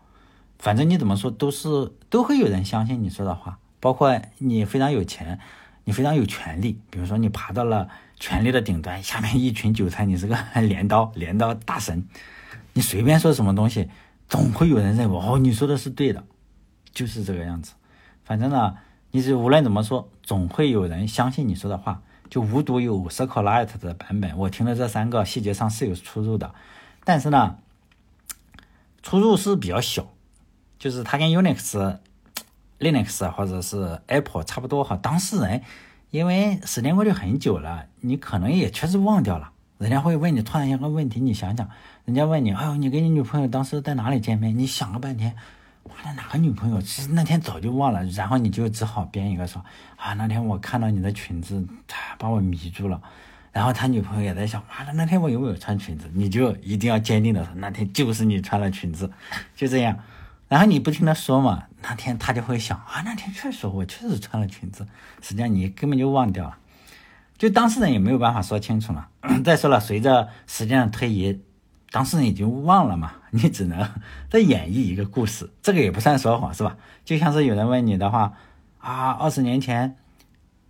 [0.60, 5.40] 反正你怎么说都是都会有人相信你说的话，包括你非常有钱。
[5.88, 7.88] 你非常有权利，比如说你爬到了
[8.20, 12.08] 权力的顶端，下面一群韭菜，你是个 镰刀镰刀大神，
[12.74, 13.90] 你随便说什么东西，
[14.28, 16.24] 总会有人认为哦，你说的是对的，
[16.94, 17.74] 就是这个样子。
[18.24, 18.78] 反正呢，
[19.12, 22.02] 你是无论怎么说，总会有人相信你说的话。
[22.30, 26.54] 就无独有 c i r c l i t e 的版本，我听的这三个细节上是有出入的，
[27.06, 27.58] 但是呢，
[29.02, 30.08] 出入是比较小，
[30.78, 32.00] 就是它跟 Unix。
[32.80, 35.64] Linux 或者是 Apple 差不多哈，当事人
[36.10, 39.52] 因为时间过去很久了，你可能也确实忘掉了。
[39.78, 41.70] 人家会问你突然一个问题，你想想，
[42.06, 44.58] 人家问你，哎呦，你跟你女朋友当时在哪里见面？
[44.58, 45.36] 你想了半天，
[45.84, 46.82] 妈的哪个女朋友？
[46.82, 49.64] 其实那天早就忘了，然后你就只好编一个说，
[49.98, 51.64] 啊，那天我看到你的裙子，
[52.18, 53.00] 把我迷住了。
[53.52, 56.10] 然后他女朋友也在想，妈的那天我有没有穿裙子？
[56.14, 59.12] 你就一定要坚定的说，那天就是你穿了裙子，
[59.56, 59.98] 就这样。
[60.48, 64.88] 然后你不听他说嘛，那天他就会想啊，那天确实我确实穿了裙子，
[65.22, 66.58] 实际上你根本就忘掉了，
[67.38, 69.10] 就当事人也没有办法说清楚了。
[69.44, 71.42] 再说了，随着时间的推移，
[71.92, 73.90] 当事人已经忘了嘛， 你只能
[74.32, 76.78] 再演绎一个故事，这个也不算说谎是吧？
[77.04, 78.34] 就像是有人问你的话
[78.80, 79.98] 啊，二十年前，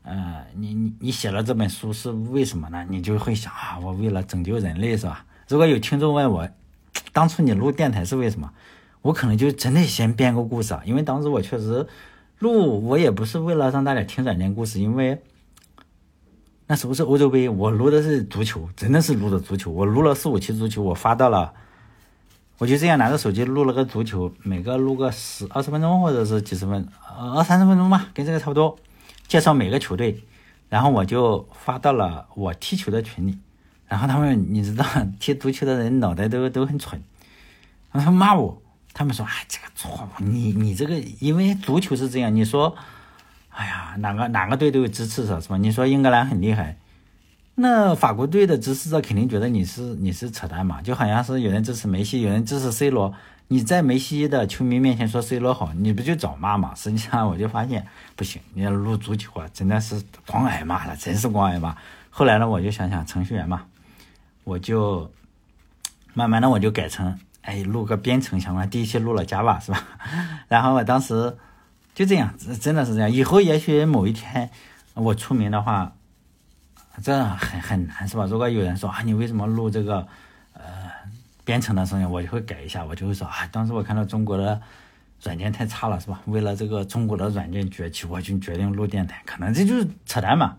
[0.01, 2.83] 呃，你你你写了这本书是为什么呢？
[2.89, 5.23] 你就会想啊，我为了拯救人类是吧？
[5.47, 6.49] 如果有听众问我，
[7.13, 8.51] 当初你录电台是为什么？
[9.01, 11.87] 我可能就真的先编个故事啊，因为当时我确实
[12.39, 15.21] 录，我也不是为了让大家听软件故事，因为
[16.67, 21.53] 那时候是欧洲杯，我录的是足球，真的是录的足球，我录了四五期足球，我发到了，
[22.57, 28.77] 我就这样拿着手机录了个足球，每个录个十二十分钟或者是几十分，二三十分钟吧，跟这个差不多，
[29.27, 30.23] 介绍每个球队，
[30.67, 33.37] 然后我就发到了我踢球的群里，
[33.87, 34.85] 然后他们你知道
[35.19, 37.01] 踢足球的人脑袋都都很蠢，
[37.93, 38.61] 他骂我。
[38.97, 42.35] 他们说：“哎，这个错误，你你这个，因为足球是这样。
[42.35, 42.75] 你说，
[43.49, 45.57] 哎呀，哪个哪个队都有支持者是吧？
[45.57, 46.75] 你说英格兰很厉害，
[47.53, 53.13] 那法国队的支持者肯定觉得你是你是扯淡嘛，就好像是有人支持梅西，有人支持 C 罗，
[53.49, 56.73] 你在梅西的球迷面前说 C 罗好，你不就找骂嘛？
[56.73, 61.77] 实际上我就发现不行，你要录足球啊，真的是光挨骂了，真是光挨骂。
[62.09, 63.65] 后来呢，我就想想程序员嘛，
[64.43, 65.11] 我就
[66.15, 67.15] 慢慢的我就改成
[67.47, 69.83] 哎录个编程相关，第一期录了 Java 是吧？
[70.47, 71.35] 然后我当时
[71.95, 73.11] 就这样，真的是这样。
[73.11, 74.49] 以后也许某一天
[74.93, 75.93] 我出名的话。
[77.03, 78.25] 这很很难是吧？
[78.25, 80.07] 如果有人说啊，你为什么录这个
[80.53, 80.63] 呃
[81.45, 84.59] 编程的声音，我就会改一下，我就会说啊，当时我看到中国的
[85.21, 86.19] 软件太差了是吧？
[86.25, 90.57] 为了这个中国的软件崛起，我就决定录电台，可能这就是扯淡嘛。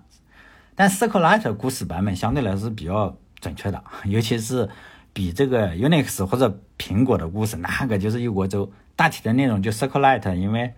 [0.77, 4.71] 但 SQLite 故事版本相对来说是比较准确的， 尤其是
[5.19, 8.71] 比这个 Unix 或者苹果的故事，那个就是一锅粥。
[8.95, 10.73] 大体的内容就 SQLite，因为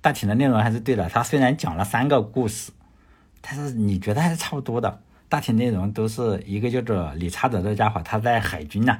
[0.00, 1.08] 大体的内容还是对的。
[1.08, 2.72] 它虽然讲了三个故事。
[3.40, 8.98] 但是你觉得还是差不多的，大体内容都是一个叫做理查德的家伙，他在海军呢，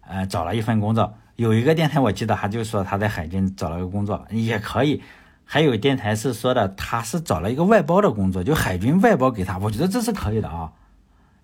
[0.00, 1.12] 呃，找了一份工作。
[1.36, 5.02] 有一个电台我记得他就说他在海军找了个工作也可以，
[5.44, 10.72] 还有电台是说的他是找了一个外包的工作，就海军外包给他，我觉得这是可以的啊。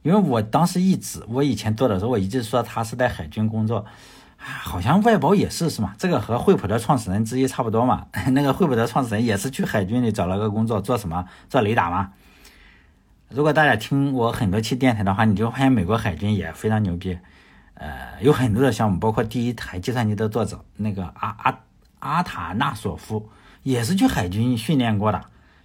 [0.02, 3.84] 因为我当时一直我以前做的时候，我一直说他是在海军工作，
[4.38, 5.94] 啊好像外包也是是吗？
[5.98, 8.06] 这个和惠普的创始人之一差不多嘛。
[8.32, 11.26] 那个惠普的创始人也是去海军里找了个工作，做什么？
[11.48, 12.12] 做雷达嘛。
[13.28, 17.16] 如果大家听我很多期电台的话，你就发现美国海军也非常牛逼，
[17.74, 21.58] 呃，有很多的项目，包括第一台计算机的作者那个阿阿
[22.00, 23.28] 阿塔纳索夫，
[23.62, 25.20] 也是去海军训练过的。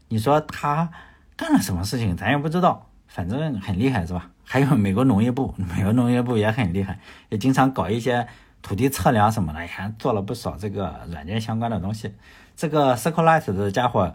[0.10, 0.92] 你说他
[1.36, 4.30] 干了什么事情，咱也不知道，反正很厉害，是吧？
[4.44, 7.00] 还有美国农业部， 美国农业部也很厉害，
[7.30, 8.28] 也经常搞一些
[8.62, 12.14] 土地测量什么的，也做了不少这个软件相关的东西。
[12.58, 14.14] 这个 c i r c l e i t 的家伙。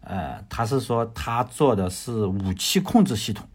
[0.00, 3.46] 呃，他是说他做的是武器控制系统，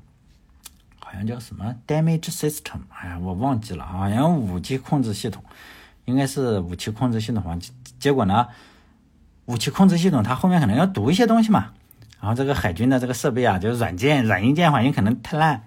[0.99, 5.41] 好像叫什么 damage system，哎呀，我忘记了，好像武器控制系统，
[6.05, 7.57] 应该是武器控制系统吧。
[7.97, 8.47] 结果呢，
[9.45, 11.71] 武器控制系统它后面可能要读一些东西嘛，
[12.23, 15.61] 然后这个海军的这个设备啊，就是软件软硬件环境可能太烂，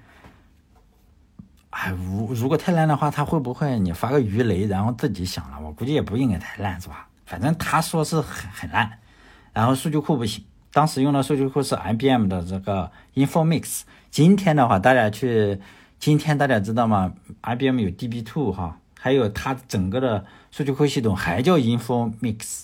[1.69, 5.61] 哎，如如果太烂的话，他会不会你发个鱼雷，然后自己响了？
[5.61, 7.09] 我估计也不应该太烂，是吧？
[7.27, 8.91] 反正他说是很很烂，
[9.53, 10.43] 然后数据库不行。
[10.73, 13.83] 当时用的数据库是 IBM 的这个 Informix。
[14.11, 15.61] 今天的话，大家去，
[15.99, 22.63] 今天大家知道吗？IBM 有 DB2 哈，还有它整个的数据库系统还叫 Informix，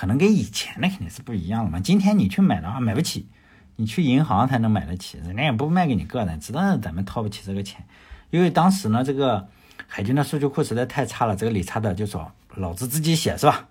[0.00, 1.78] 可能跟以前的肯定是不一样了嘛。
[1.78, 3.28] 今天你去买的话买不起，
[3.76, 7.84] 你去银行才能买得起，人家也不卖给你个人，知道咱们掏不起这个钱。
[8.30, 9.46] 因为当时呢，这个
[9.86, 13.68] 海军的数据库实在太差了，这个理查德就说：“老子自己写是吧？”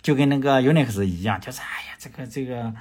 [0.00, 2.72] 就跟那个 Unix 一样，就是哎呀，这个这个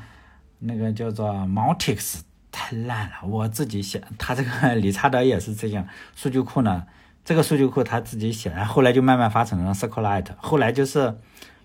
[0.60, 2.22] 那个叫做 Multics
[2.54, 4.02] 太烂了，我自己写。
[4.18, 6.86] 他这个理查德也是这样，数据库呢，
[7.26, 11.18] 这个数据库他自己写，然后后来就慢慢发展成了 SQLite，后来就是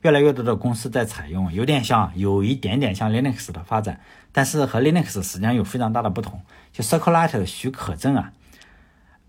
[0.02, 4.00] 越来越多的公司在采用，有点像，有一点点像 Linux 的发展，
[4.32, 6.40] 但是和 Linux 实际上有非常大的不同，
[6.72, 8.32] 就 circle lite 的许可证啊。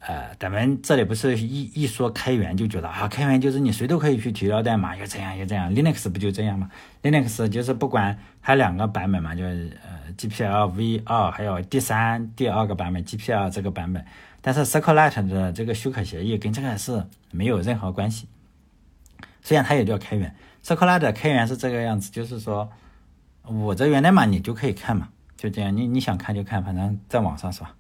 [0.06, 5.74] 呃，咱们这里不是一一说开源就觉得啊，开源就是你谁都可以去提交代码，又这样又这样。
[5.74, 6.70] Linux 不就这样吗
[7.02, 14.04] ？Linux 就是不管它两个版本嘛，就是呃 GPL v 二，还有第三第二个版本 GPL 这个版本。
[14.42, 18.28] 但是 SQLite 的这个许可协议跟这个是没有任何关系。
[19.42, 22.70] 虽然它也叫开源，SQLite 开源是这个样子，就是说
[23.44, 27.76] 我这源代码你就可以看嘛，就这样，你你想看就看，反正在网上是吧？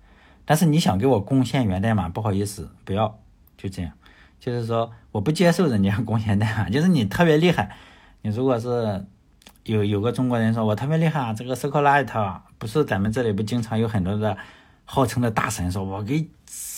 [0.46, 3.18] 但是你想给我贡献源代码，不好意思，不要，
[3.58, 3.92] 就这样，
[4.40, 6.70] 就是说我不接受人家贡献代码。
[6.70, 7.76] 就是你特别厉害，
[8.22, 9.06] 你如果是
[9.64, 14.38] 有有个中国人说我特别厉害啊，这个 SQLite 不是咱们这里不经常有很多的
[14.84, 16.28] 号称的大神说，我给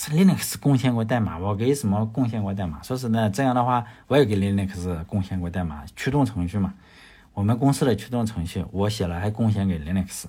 [0.09, 2.81] Linux 贡献过代码，我给什么贡献过代码？
[2.83, 6.73] 说是呢，这样的话我也给 Linux 贡献过代码，驱动程序嘛，
[7.33, 10.25] 我们公司的驱动程序我写了还贡献给 Linux。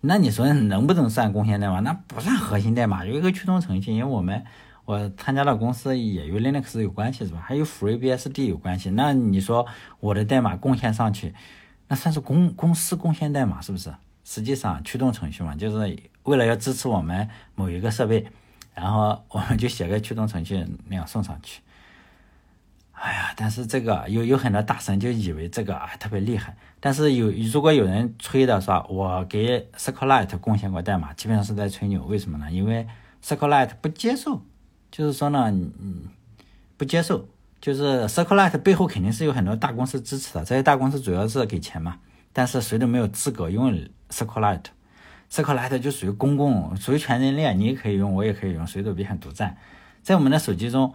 [0.00, 1.80] 那你说能不能算贡献代码？
[1.80, 3.92] 那不算核心代码，有一个驱动程序。
[3.92, 4.44] 因为我们
[4.84, 7.42] 我参加的公司也与 Linux 有关系，是吧？
[7.44, 8.90] 还有 FreeBSD 有关系。
[8.90, 9.66] 那你说
[10.00, 11.34] 我的代码贡献上去，
[11.88, 13.92] 那算是公公司贡献代码，是不是？
[14.24, 18.26] 实际上驱动程序嘛，就是为了要支持我们某一个设备，
[18.80, 21.60] 然后我们就写个驱动程序那样送上去。
[22.92, 32.04] 哎呀，但是这个有有很多大神就以为这个啊特别厉害，但是有如果有人吹的说，我给 SQLite 贡献过代码，基本上是在吹牛。
[32.04, 32.50] 为什么呢？
[32.50, 32.86] 因为
[33.24, 34.42] SQLite 不接受，
[34.90, 36.08] 就是说呢，嗯，
[36.76, 37.28] 不接受，
[37.60, 41.98] 就是 SQLite 背后肯定是有很多大公司支持的，这些大公司主要是给钱嘛，
[42.32, 43.72] 但是谁都没有资格用
[44.10, 44.62] CircleLight
[45.30, 45.68] SQLite。
[45.68, 49.56] SQLite 就属于公共，属于全人类，你也可以用，我也可以用，谁都别想独占。
[50.02, 50.92] 在我们的手机中，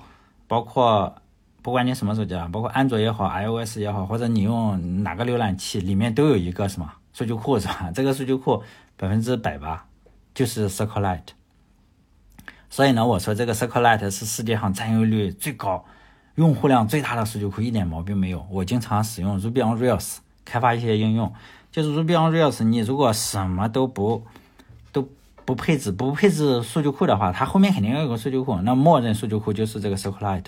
[0.47, 1.15] 包括
[1.61, 7.91] 不管你什么手机啊，包括安卓也好，iOS 也好，或者你用哪个浏览器，里面都有一个什么数据库是吧？
[7.95, 8.61] 这个数据库
[8.97, 9.85] 百分之百吧，
[10.33, 11.27] 就是 c collect。
[12.69, 15.85] 所以呢，我说这个 SQLite 是世界上占有率最高、
[16.35, 18.43] 用户量最大的数据库，一点毛病没有。
[18.49, 21.31] 我经常使用 Ruby on Rails 开发一些应用，
[21.73, 24.23] 就是 Ruby on Rails，你如果什么都不
[24.91, 25.09] 都
[25.43, 30.45] 不配置、不配置数据库的话，它后面肯定要有个数据库，那默认数据库就是这个 SQLite。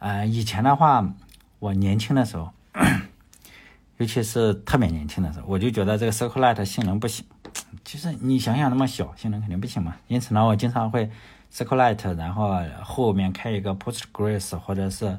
[0.00, 1.08] 呃，以前的话，
[1.60, 2.50] 我年轻的时候，
[3.98, 7.24] 尤其是特别年轻的时候，我就觉得这个 SQLite 性能不行。
[7.84, 9.94] 其实你想想，那么小，性能肯定不行嘛。
[10.08, 11.08] 因此呢，我经常会
[11.52, 15.16] SQLite，然后后面开一个 Postgres 或者是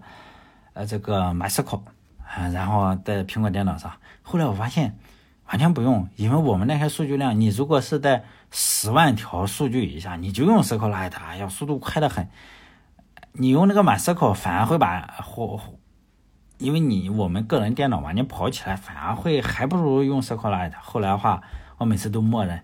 [0.73, 1.79] 呃这个 MySQL，
[2.25, 3.89] 啊，然后在苹果电脑上。
[4.29, 4.99] 后来我发现
[5.45, 12.27] 完全不用，因为我们那些数据量，你如果是在十万条数据以下，你就用 SQLite，哎呀，速度快得很。
[13.31, 15.57] 你用那个 MySQL 反而会把或，
[16.57, 20.73] 因为你我们个人电脑嘛，你跑起来反而会还不如用 SQLite。
[20.81, 21.41] 后来的话。
[21.79, 22.59] 我每次都默认，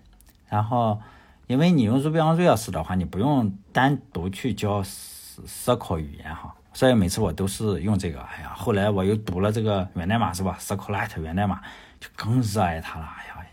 [0.48, 1.00] 然后
[1.46, 8.20] 因为你用 Ruby on Rails 的话，你不用单独去教 SQL 语言哈，所以每次我都是用这个。
[8.20, 11.62] 哎呀，后来我又读了这个源代码是吧？SQLite 源代码
[11.98, 13.06] 就更热爱它了。
[13.06, 13.46] 哎呀，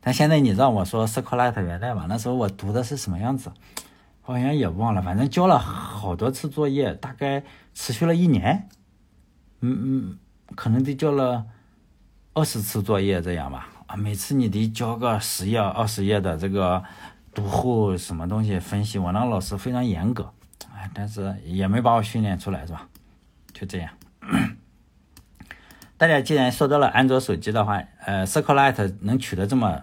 [0.00, 3.50] 但现在你让我说 SQLite 源代码，那时候我读的是什么样子，
[4.24, 5.02] 我好像也忘了。
[5.02, 7.42] 反正交了好多次作业，大概
[7.74, 8.68] 持续了一年，
[9.60, 10.18] 嗯嗯，
[10.54, 11.44] 可能得交了
[12.32, 13.68] 二十次作业这样吧。
[13.88, 16.82] 啊，每次你得交个十页、二十页的这个
[17.34, 20.32] 读后什么东西分析，我那老师非常严格，
[20.94, 22.88] 但是也没把我训练出来，是吧？
[23.52, 23.90] 就这样。
[25.96, 29.82] 大家既然说到了安卓手机的话，呃 cyclite 能取得这么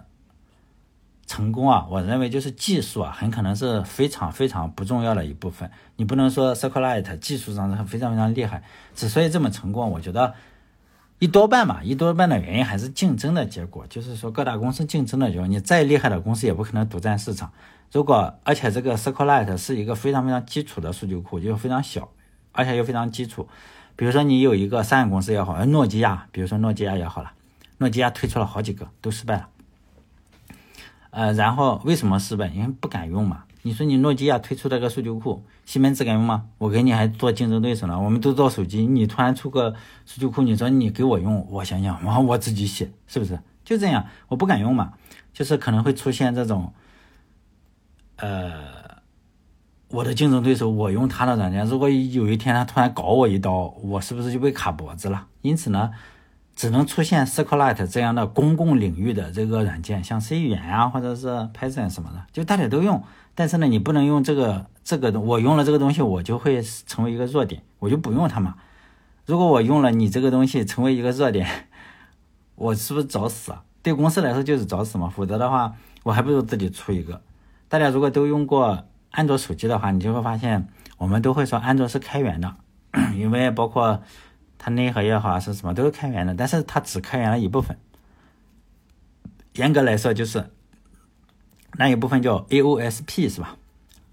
[1.26, 5.70] 成功啊，我认为就是技术啊，很可能是非常非常不重要的一部分。
[5.96, 8.62] 你不能说 cyclite 技术上是非常非常厉害，
[8.94, 10.34] 之所以这么成功，我觉得。
[11.20, 15.46] 一多半吧，一多半的原因还是竞争的结果，就是说各大公司竞争的结果。
[15.46, 17.50] 你再厉害的公司也不可能独占市场。
[17.94, 22.08] 如果而且这个 SQLite 是一个非常非常基础的数据库，就非常小，
[22.50, 23.48] 而且又非常基础。
[23.94, 27.30] 比如说你有一个三个公司也好，诺基亚，比如说诺基亚也好了，
[27.78, 29.48] 诺基亚推出了好几个都失败了。
[31.10, 32.48] 呃，然后为什么失败？
[32.48, 33.44] 因为不敢用嘛。
[33.62, 36.46] 你说你诺基亚推出这个数据库，西门子敢用吗？
[36.58, 38.00] 我给你还做竞争对手呢。
[38.00, 39.72] 我们都做手机，你突然出个
[40.04, 43.38] 数据库，你说你给我用，我想想，然后我自己写，是不是？
[43.64, 44.94] 就这样，我不敢用嘛。
[45.32, 46.72] 就是可能会出现这种，
[48.24, 49.02] 呃，
[49.88, 55.26] 我的竞争对手，我用他的软件，如果有一天他突然搞我一刀，我是不是就被卡脖子了？
[55.42, 55.90] 因此呢。
[56.56, 63.02] 只能出现 SQLite 这样的公共领域的这个软件，像 C 语言啊，或者是 Python 什么的，就大家都用。
[63.34, 68.54] 但是呢，你不能用这个这个我用了这个东西，我就会成为一个弱点，我就不用它嘛。
[69.26, 71.66] 如果我用了你这个东西成为一个弱点，
[72.54, 73.64] 我是不是找死啊？
[73.82, 75.08] 对公司来说就是找死嘛。
[75.08, 77.20] 否则的话，我还不如自己出一个。
[77.74, 82.54] 大家如果都用过安卓手机的话，你就会发现，我们都会说安卓是开源的，
[83.18, 84.00] 因为包括。
[84.56, 87.76] 它内核也好是什么都是开源的，但是它只开源了一部分。
[89.56, 90.52] 严格来说，就是
[91.72, 93.56] 那一部分叫 AOSP 是吧？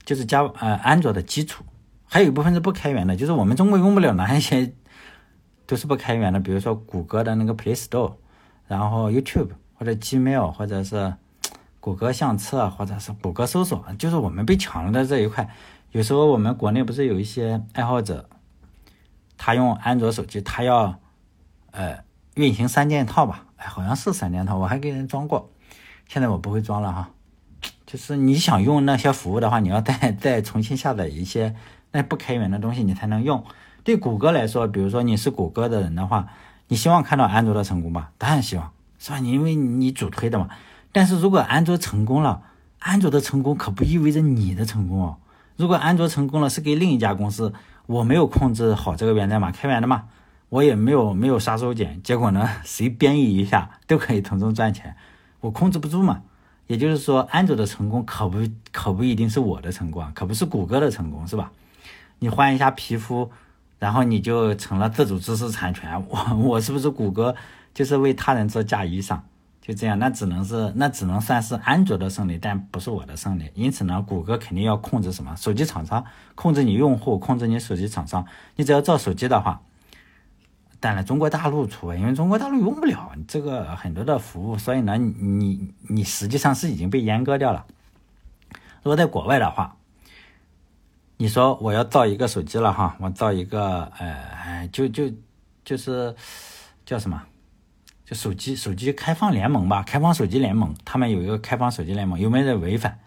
[0.03, 1.63] 就是加呃安卓的基础，
[2.05, 4.73] 还有一部分是不开源的，就是我们中国用不了那一些
[5.65, 8.15] 都是不开源的，比如说谷歌的那个 Play Store，
[8.67, 11.13] 然后 YouTube 或者 Gmail 或者是
[11.81, 15.49] 谷歌相册或者是谷歌搜索，就是我们被抢了的这一块。
[15.91, 18.29] 有时候我们国内不是有一些爱好者。
[19.43, 20.99] 他用安卓手机，他要，
[21.71, 22.03] 呃，
[22.35, 23.45] 运行三件套吧？
[23.55, 25.49] 哎，好像是三件套，我还给人装过。
[26.07, 27.09] 现在我不会装了哈。
[27.87, 31.55] 就是你想用那些服务的话，你要再再重新下载一些
[31.91, 33.43] 那不开源的东西，你才能用。
[33.83, 36.27] 对谷歌来说，比如说你是谷歌的人的话，
[36.67, 38.11] 你希望看到安卓的成功吧？
[38.19, 39.17] 当然希望，是吧？
[39.17, 40.49] 你因为你主推的嘛。
[40.91, 42.41] 但是如果安卓成功了，
[42.79, 45.17] 安卓的成功可不意味着你的成功哦。
[45.55, 47.53] 如果安卓成功了，是给另一家公司。
[47.87, 50.03] 我没有控制好这个源代码，开源的嘛，
[50.49, 54.95] 我也没有没有杀手锏，结果呢，谁编译一下都可以从中赚钱，
[55.41, 56.21] 我控制不住嘛。
[56.67, 58.39] 也就是说，安卓的成功可不
[58.71, 61.51] 可不一定是我的成功啊，可不是谷歌的成功，是吧？
[62.19, 63.29] 你换一下皮肤，
[63.77, 67.35] 然后你就成了自主知识产权，我我是不是谷歌
[67.73, 69.19] 就是为他人做嫁衣裳？
[69.61, 73.51] 就这样，那只能是那只能算是安卓的胜利，但不是我的胜利。
[73.53, 75.35] 因此呢，谷歌肯定要控制什么？
[75.35, 76.03] 手机厂商
[76.33, 78.25] 控制你用户，控制你手机厂商。
[78.55, 79.61] 你只要造手机的话，
[80.79, 87.63] 当然中国大陆除外，因为中国大陆用不了这个很多的服务，所以呢，你你实际上是已经被阉割掉了。
[88.81, 89.77] 如果在国外的话，
[91.17, 95.03] 你说我要造一个手机了哈，我造一个呃，就就
[95.63, 96.15] 就是
[96.83, 97.21] 叫什么？
[98.11, 102.99] 手机手机开放联盟吧，开放手机联盟，他们有一个开放手机联盟，有没有人违反？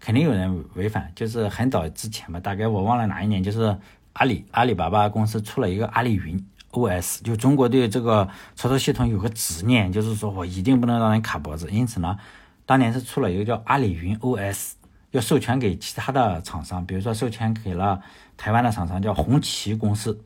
[0.00, 3.76] 肯定有人违反，就是很早之前吧，大概我忘了哪一年，就是
[4.12, 12.16] 阿里阿里巴巴公司出了一个阿里云 OS，就中国对这个操作系统有个执念，就是说我一定不能让人卡脖子，因此呢，
[12.64, 14.72] 当年是出了一个叫阿里云 OS。
[15.12, 17.98] 要授权给其他的厂商，比如说授权给了
[18.36, 20.20] 台湾的厂商叫红旗公司，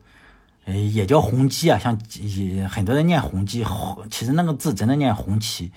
[0.65, 3.65] 呃，也叫宏基啊，像也很多人念宏基，
[4.09, 5.71] 其实那个字真的念红旗，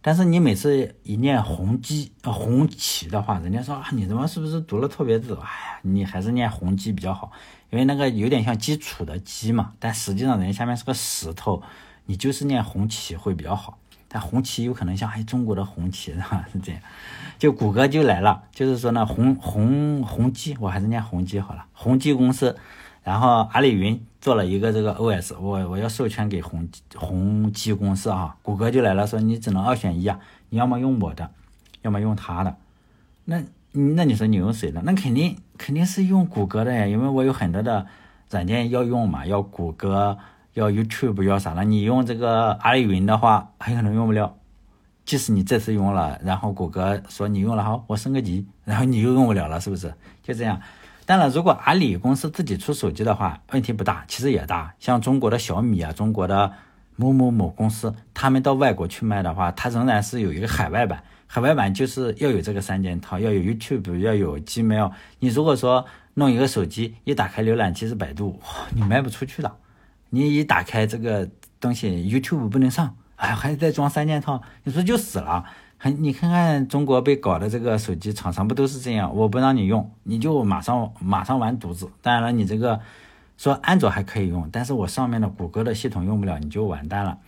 [0.00, 5.34] 但是你每次一念宏基呃红旗的话，人家说啊，你怎么是不是读了错别字？
[5.34, 7.30] 哎呀，你还是念宏基比较好，
[7.70, 11.62] 因为那个有点像基础的基嘛，但实际上人家下面是个石头，
[12.06, 13.78] 你就是念红旗会比较好。
[14.08, 16.46] 但红旗有可能像哎中国的红旗是吧？
[16.52, 16.80] 是这样，
[17.38, 22.54] 就谷歌就来了，就是说呢红红宏基，我还是念宏基好了，宏基公司，
[23.02, 26.66] 然后阿里云做了一个这个 OS，我我要授权给宏
[26.96, 30.18] 宏基公司啊，谷歌就来了，说你只能二选一啊，
[30.48, 31.28] 你要么用我的，
[31.82, 32.56] 要么用他的，
[33.26, 33.42] 那
[33.72, 34.80] 那你说你用谁的？
[34.82, 37.86] 那肯定肯定是用谷歌的呀，因为我有很多的
[38.30, 40.16] 软件要用嘛，要谷歌。
[40.54, 41.64] 要 YouTube 要啥了？
[41.64, 44.36] 你用这个阿里云的话，很可能用不了。
[45.06, 49.94] 即使你这次用了，然后谷歌说你用了好，我升个级，然后你又用不了了，是不是？
[50.22, 50.60] 就这样。
[51.04, 54.72] 当然，如果阿里公司自己出手机的话，问题不大，其实也大。
[54.78, 56.52] 像中国的小米啊，中国的
[56.96, 61.02] 某某某公司，他们到外国去卖的话，它仍然是有一个海外版。
[61.26, 64.92] 海外版就是要有这个三件套，要有 YouTube，要有 Gmail。
[65.18, 65.84] 你如果说
[66.14, 68.38] 弄一个手机，一打开浏览器是百度，
[68.74, 69.50] 你卖不出去的。
[70.10, 71.26] 你一打开这个
[71.58, 75.44] 东西，YouTube 不能上，哎，还得再装三件套，你说就死了。
[75.90, 79.14] 你看看中国被搞的这个手机厂商不都是这样？
[79.14, 81.88] 我不让你用，你就马上马上完犊子。
[82.00, 82.80] 当然了，你这个
[83.36, 87.18] 说安卓还可以用，但是我上面的谷歌的系统用不了，你就完蛋了。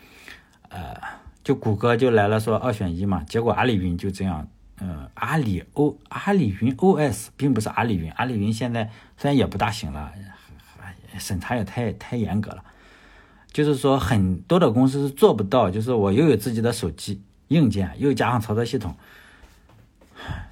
[0.69, 0.97] 呃，
[1.43, 4.47] 就谷歌就来了说二选一嘛，结果阿里云就这样，
[4.81, 10.13] 嗯，阿里 O 阿里云 OS 并不是阿里云，阿里云现在虽然也不大行了，
[11.19, 12.63] 审查也太太严格了。
[13.53, 15.71] 就是说，很多的公司是做不到。
[15.71, 18.95] 就是我又有自己的手机硬件，又加上操作系统，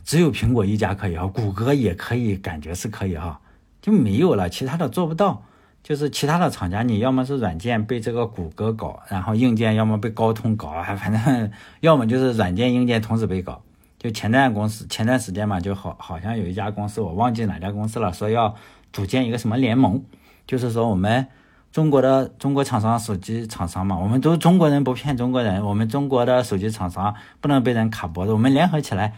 [0.05, 3.41] 只有苹果一家可以啊，谷歌也可以，感觉是可以哈，
[3.81, 5.43] 就没有了，其他的做不到。
[5.83, 13.61] 就是其他的厂家，你要么是软件被这个谷歌搞，然后硬件要么被高通搞，还反正要么就是软件硬件同时被搞。
[13.99, 18.55] 就前段公司前段时间嘛，就好好像有一家公司，我忘记哪家公司了，说要
[18.93, 20.03] 组建一个什么联盟，
[20.47, 21.27] 就是说我们。
[21.73, 29.15] 中国的中国厂商手机厂商嘛，我们都中国人不骗中国人，我们中国的手机厂商不能被人卡脖子，我们联合起来，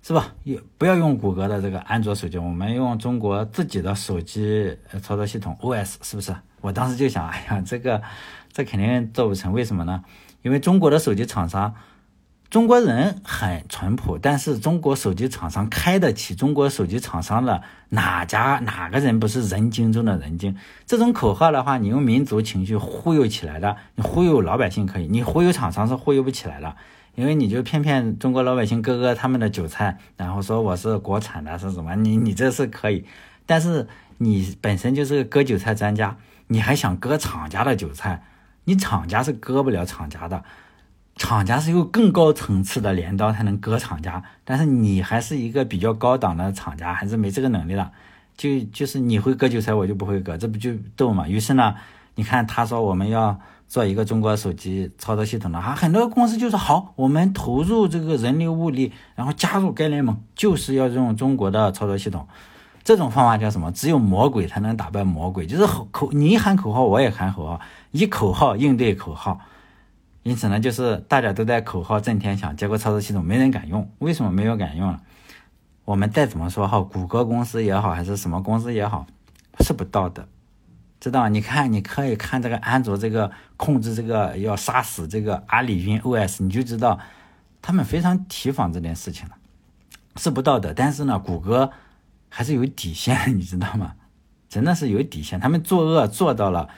[0.00, 0.28] 是吧？
[0.44, 6.32] 也不要用谷歌的这个安卓手机，我们用中国自己的手机操作系统 OS，是不是？
[6.60, 8.00] 我当时就想，哎呀，这个
[8.52, 10.04] 这肯定做不成，为什么呢？
[10.42, 11.74] 因为中国的手机厂商。
[12.50, 20.56] 中国人很淳朴，但是中国手机厂商开得起中国手机厂商的哪家哪个人不是人精中的人精？
[20.86, 26.74] 这种口号的话，你用民族情绪忽悠起来的，你忽悠老百姓可以，你忽悠厂商是忽悠不起来的，
[27.16, 31.94] 因为你就骗骗中国老百姓割割他们的韭菜，然后说我是国产的，是什么？
[31.96, 33.04] 你你这是可以，
[33.44, 33.86] 但是
[34.16, 38.22] 你本身就是割韭菜专家，你还想割厂家的韭菜？
[38.64, 40.42] 你厂家是割不了厂家的。
[41.18, 47.90] 厂家是有更高层次的镰刀才能割厂家，但是你还是一个比较高档的厂家，还是没这个能力的。
[48.36, 51.28] 就就是你会割韭菜，我就不会割，这不就逗嘛？
[51.28, 51.74] 于是呢，
[52.14, 62.28] 你看他说我们要做一个中国手机操作系统的，啊，很多公司就说好，我们投入这个人力物力，然后加入该联盟，就是要用中国的操作系统。
[62.84, 63.72] 这种方法叫什么？
[63.72, 67.60] 只有魔鬼才能打败魔鬼，就是口你喊口号，我也喊口号，
[67.90, 69.40] 以口号应对口号。
[70.28, 73.90] 因此呢，就是大家都在口号震天响，结果操作系统没人敢用。
[73.98, 75.00] 为什么没有敢用了？
[75.86, 79.06] 我们再怎么说哈，谷歌公司也好，还是什么公司也好，
[79.60, 80.28] 是不道德，
[81.00, 87.00] 知道你看，你可以看这个安卓这个控制这个要杀死这个阿里云 OS，你就知道
[87.62, 89.34] 他们非常提防这件事情了，
[90.16, 90.74] 是不道德。
[90.74, 91.70] 但是呢，谷歌
[92.28, 93.94] 还是有底线， 你知道吗？
[94.50, 96.68] 真的是有底线，他们作恶做到了，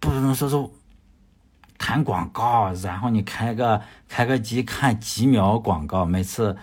[0.00, 0.72] 不能说说。
[1.78, 6.54] 看广告，然后你开个开个机看几秒广告，每次，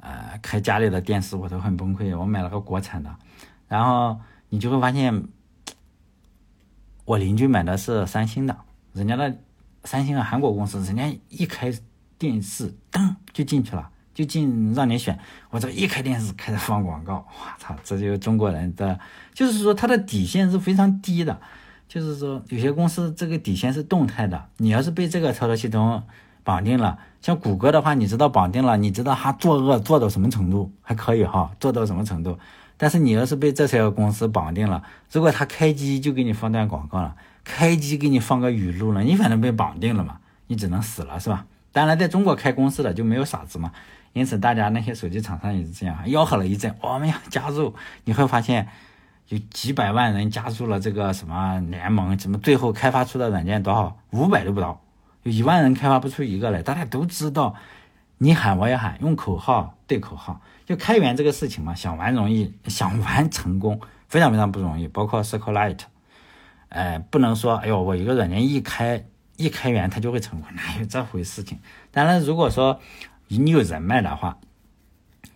[0.00, 2.18] 呃，开家里的电视我都很崩溃。
[2.18, 3.14] 我买了个国产的，
[3.68, 5.28] 然后你就会发现，
[7.04, 8.56] 我邻居买的是三星的，
[8.94, 9.36] 人家的
[9.84, 11.70] 三星啊，韩国公司，人家一开
[12.16, 15.18] 电视，噔就进去了，就进让你选。
[15.50, 18.98] 我这一开电视开始放广告，我操，这就是中国人的，
[19.34, 21.38] 就是说他的底线是非常低的。
[21.88, 26.02] 就是说，有些公司这个底线是动态的，你要是被这个操作系统
[26.42, 32.38] 绑定了，像谷歌的话，你知道绑定了，你知道他作恶做到什么程度，还可以哈， 做到什么程度。
[32.76, 37.14] 但是你要是被这些公司绑定了，如果他开机就给你放段广告了，
[37.44, 40.18] 开机给你放个语录了，你反正被绑定了嘛，
[40.48, 41.46] 你只能死了是吧？
[41.72, 43.70] 当然，在中国开公司的就没有傻子嘛，
[44.12, 47.72] 因此大家那些手机厂商也是这样，吆喝了一阵，我们要加入，
[48.04, 48.66] 你会发现。
[49.28, 53.96] 有几百万人加入了这个什么联盟，怎么最后开发出的软件多少？
[54.10, 54.80] 五百都不到，
[55.24, 56.62] 有一万人开发不出一个来。
[56.62, 57.54] 大家都知道，
[58.18, 60.40] 你喊我也喊，用口号对口号。
[60.64, 64.86] 就开源这个事情嘛，想玩容易，想玩成功非常非常不容易。
[64.88, 65.80] 包括 SQLite，
[66.68, 69.04] 哎，不能说哎呦，我一个软件一开
[69.36, 71.58] 一开源它就会成功， 哪有这回事情？
[71.90, 72.80] 当然，如果说
[73.28, 74.38] 你有人脉的话，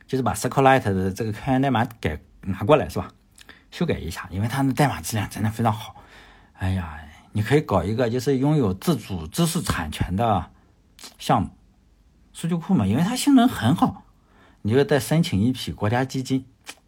[0.06, 3.10] 就是把 SQLite 的这个开源代码给拿过来，是吧？
[3.70, 5.96] 修改一下，因为它的代码质量真的非常好。
[6.54, 7.00] 哎呀，
[7.32, 10.50] 你可以搞一个就是拥有自主知识产权的
[11.18, 11.50] 项目
[12.32, 14.04] 数据库嘛，因为它性能很好。
[14.62, 16.44] 你就再申请一批国家基金，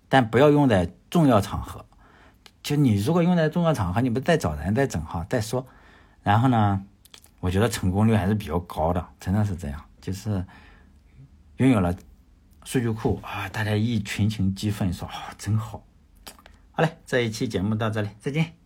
[0.09, 1.87] 但不要用在重要场合。
[2.63, 5.67] 就你如果用在重要场合，你不再找人再整哈再说。
[6.23, 6.85] 然后呢，
[7.41, 9.83] 我觉得成功率还是比较高的，真的是这样。
[10.03, 10.45] 就是
[11.57, 11.95] 拥有了
[12.65, 15.83] 数据库啊，大家一群情激愤说啊，真好。
[16.75, 18.62] 好嘞，这一期节目到这里，再见。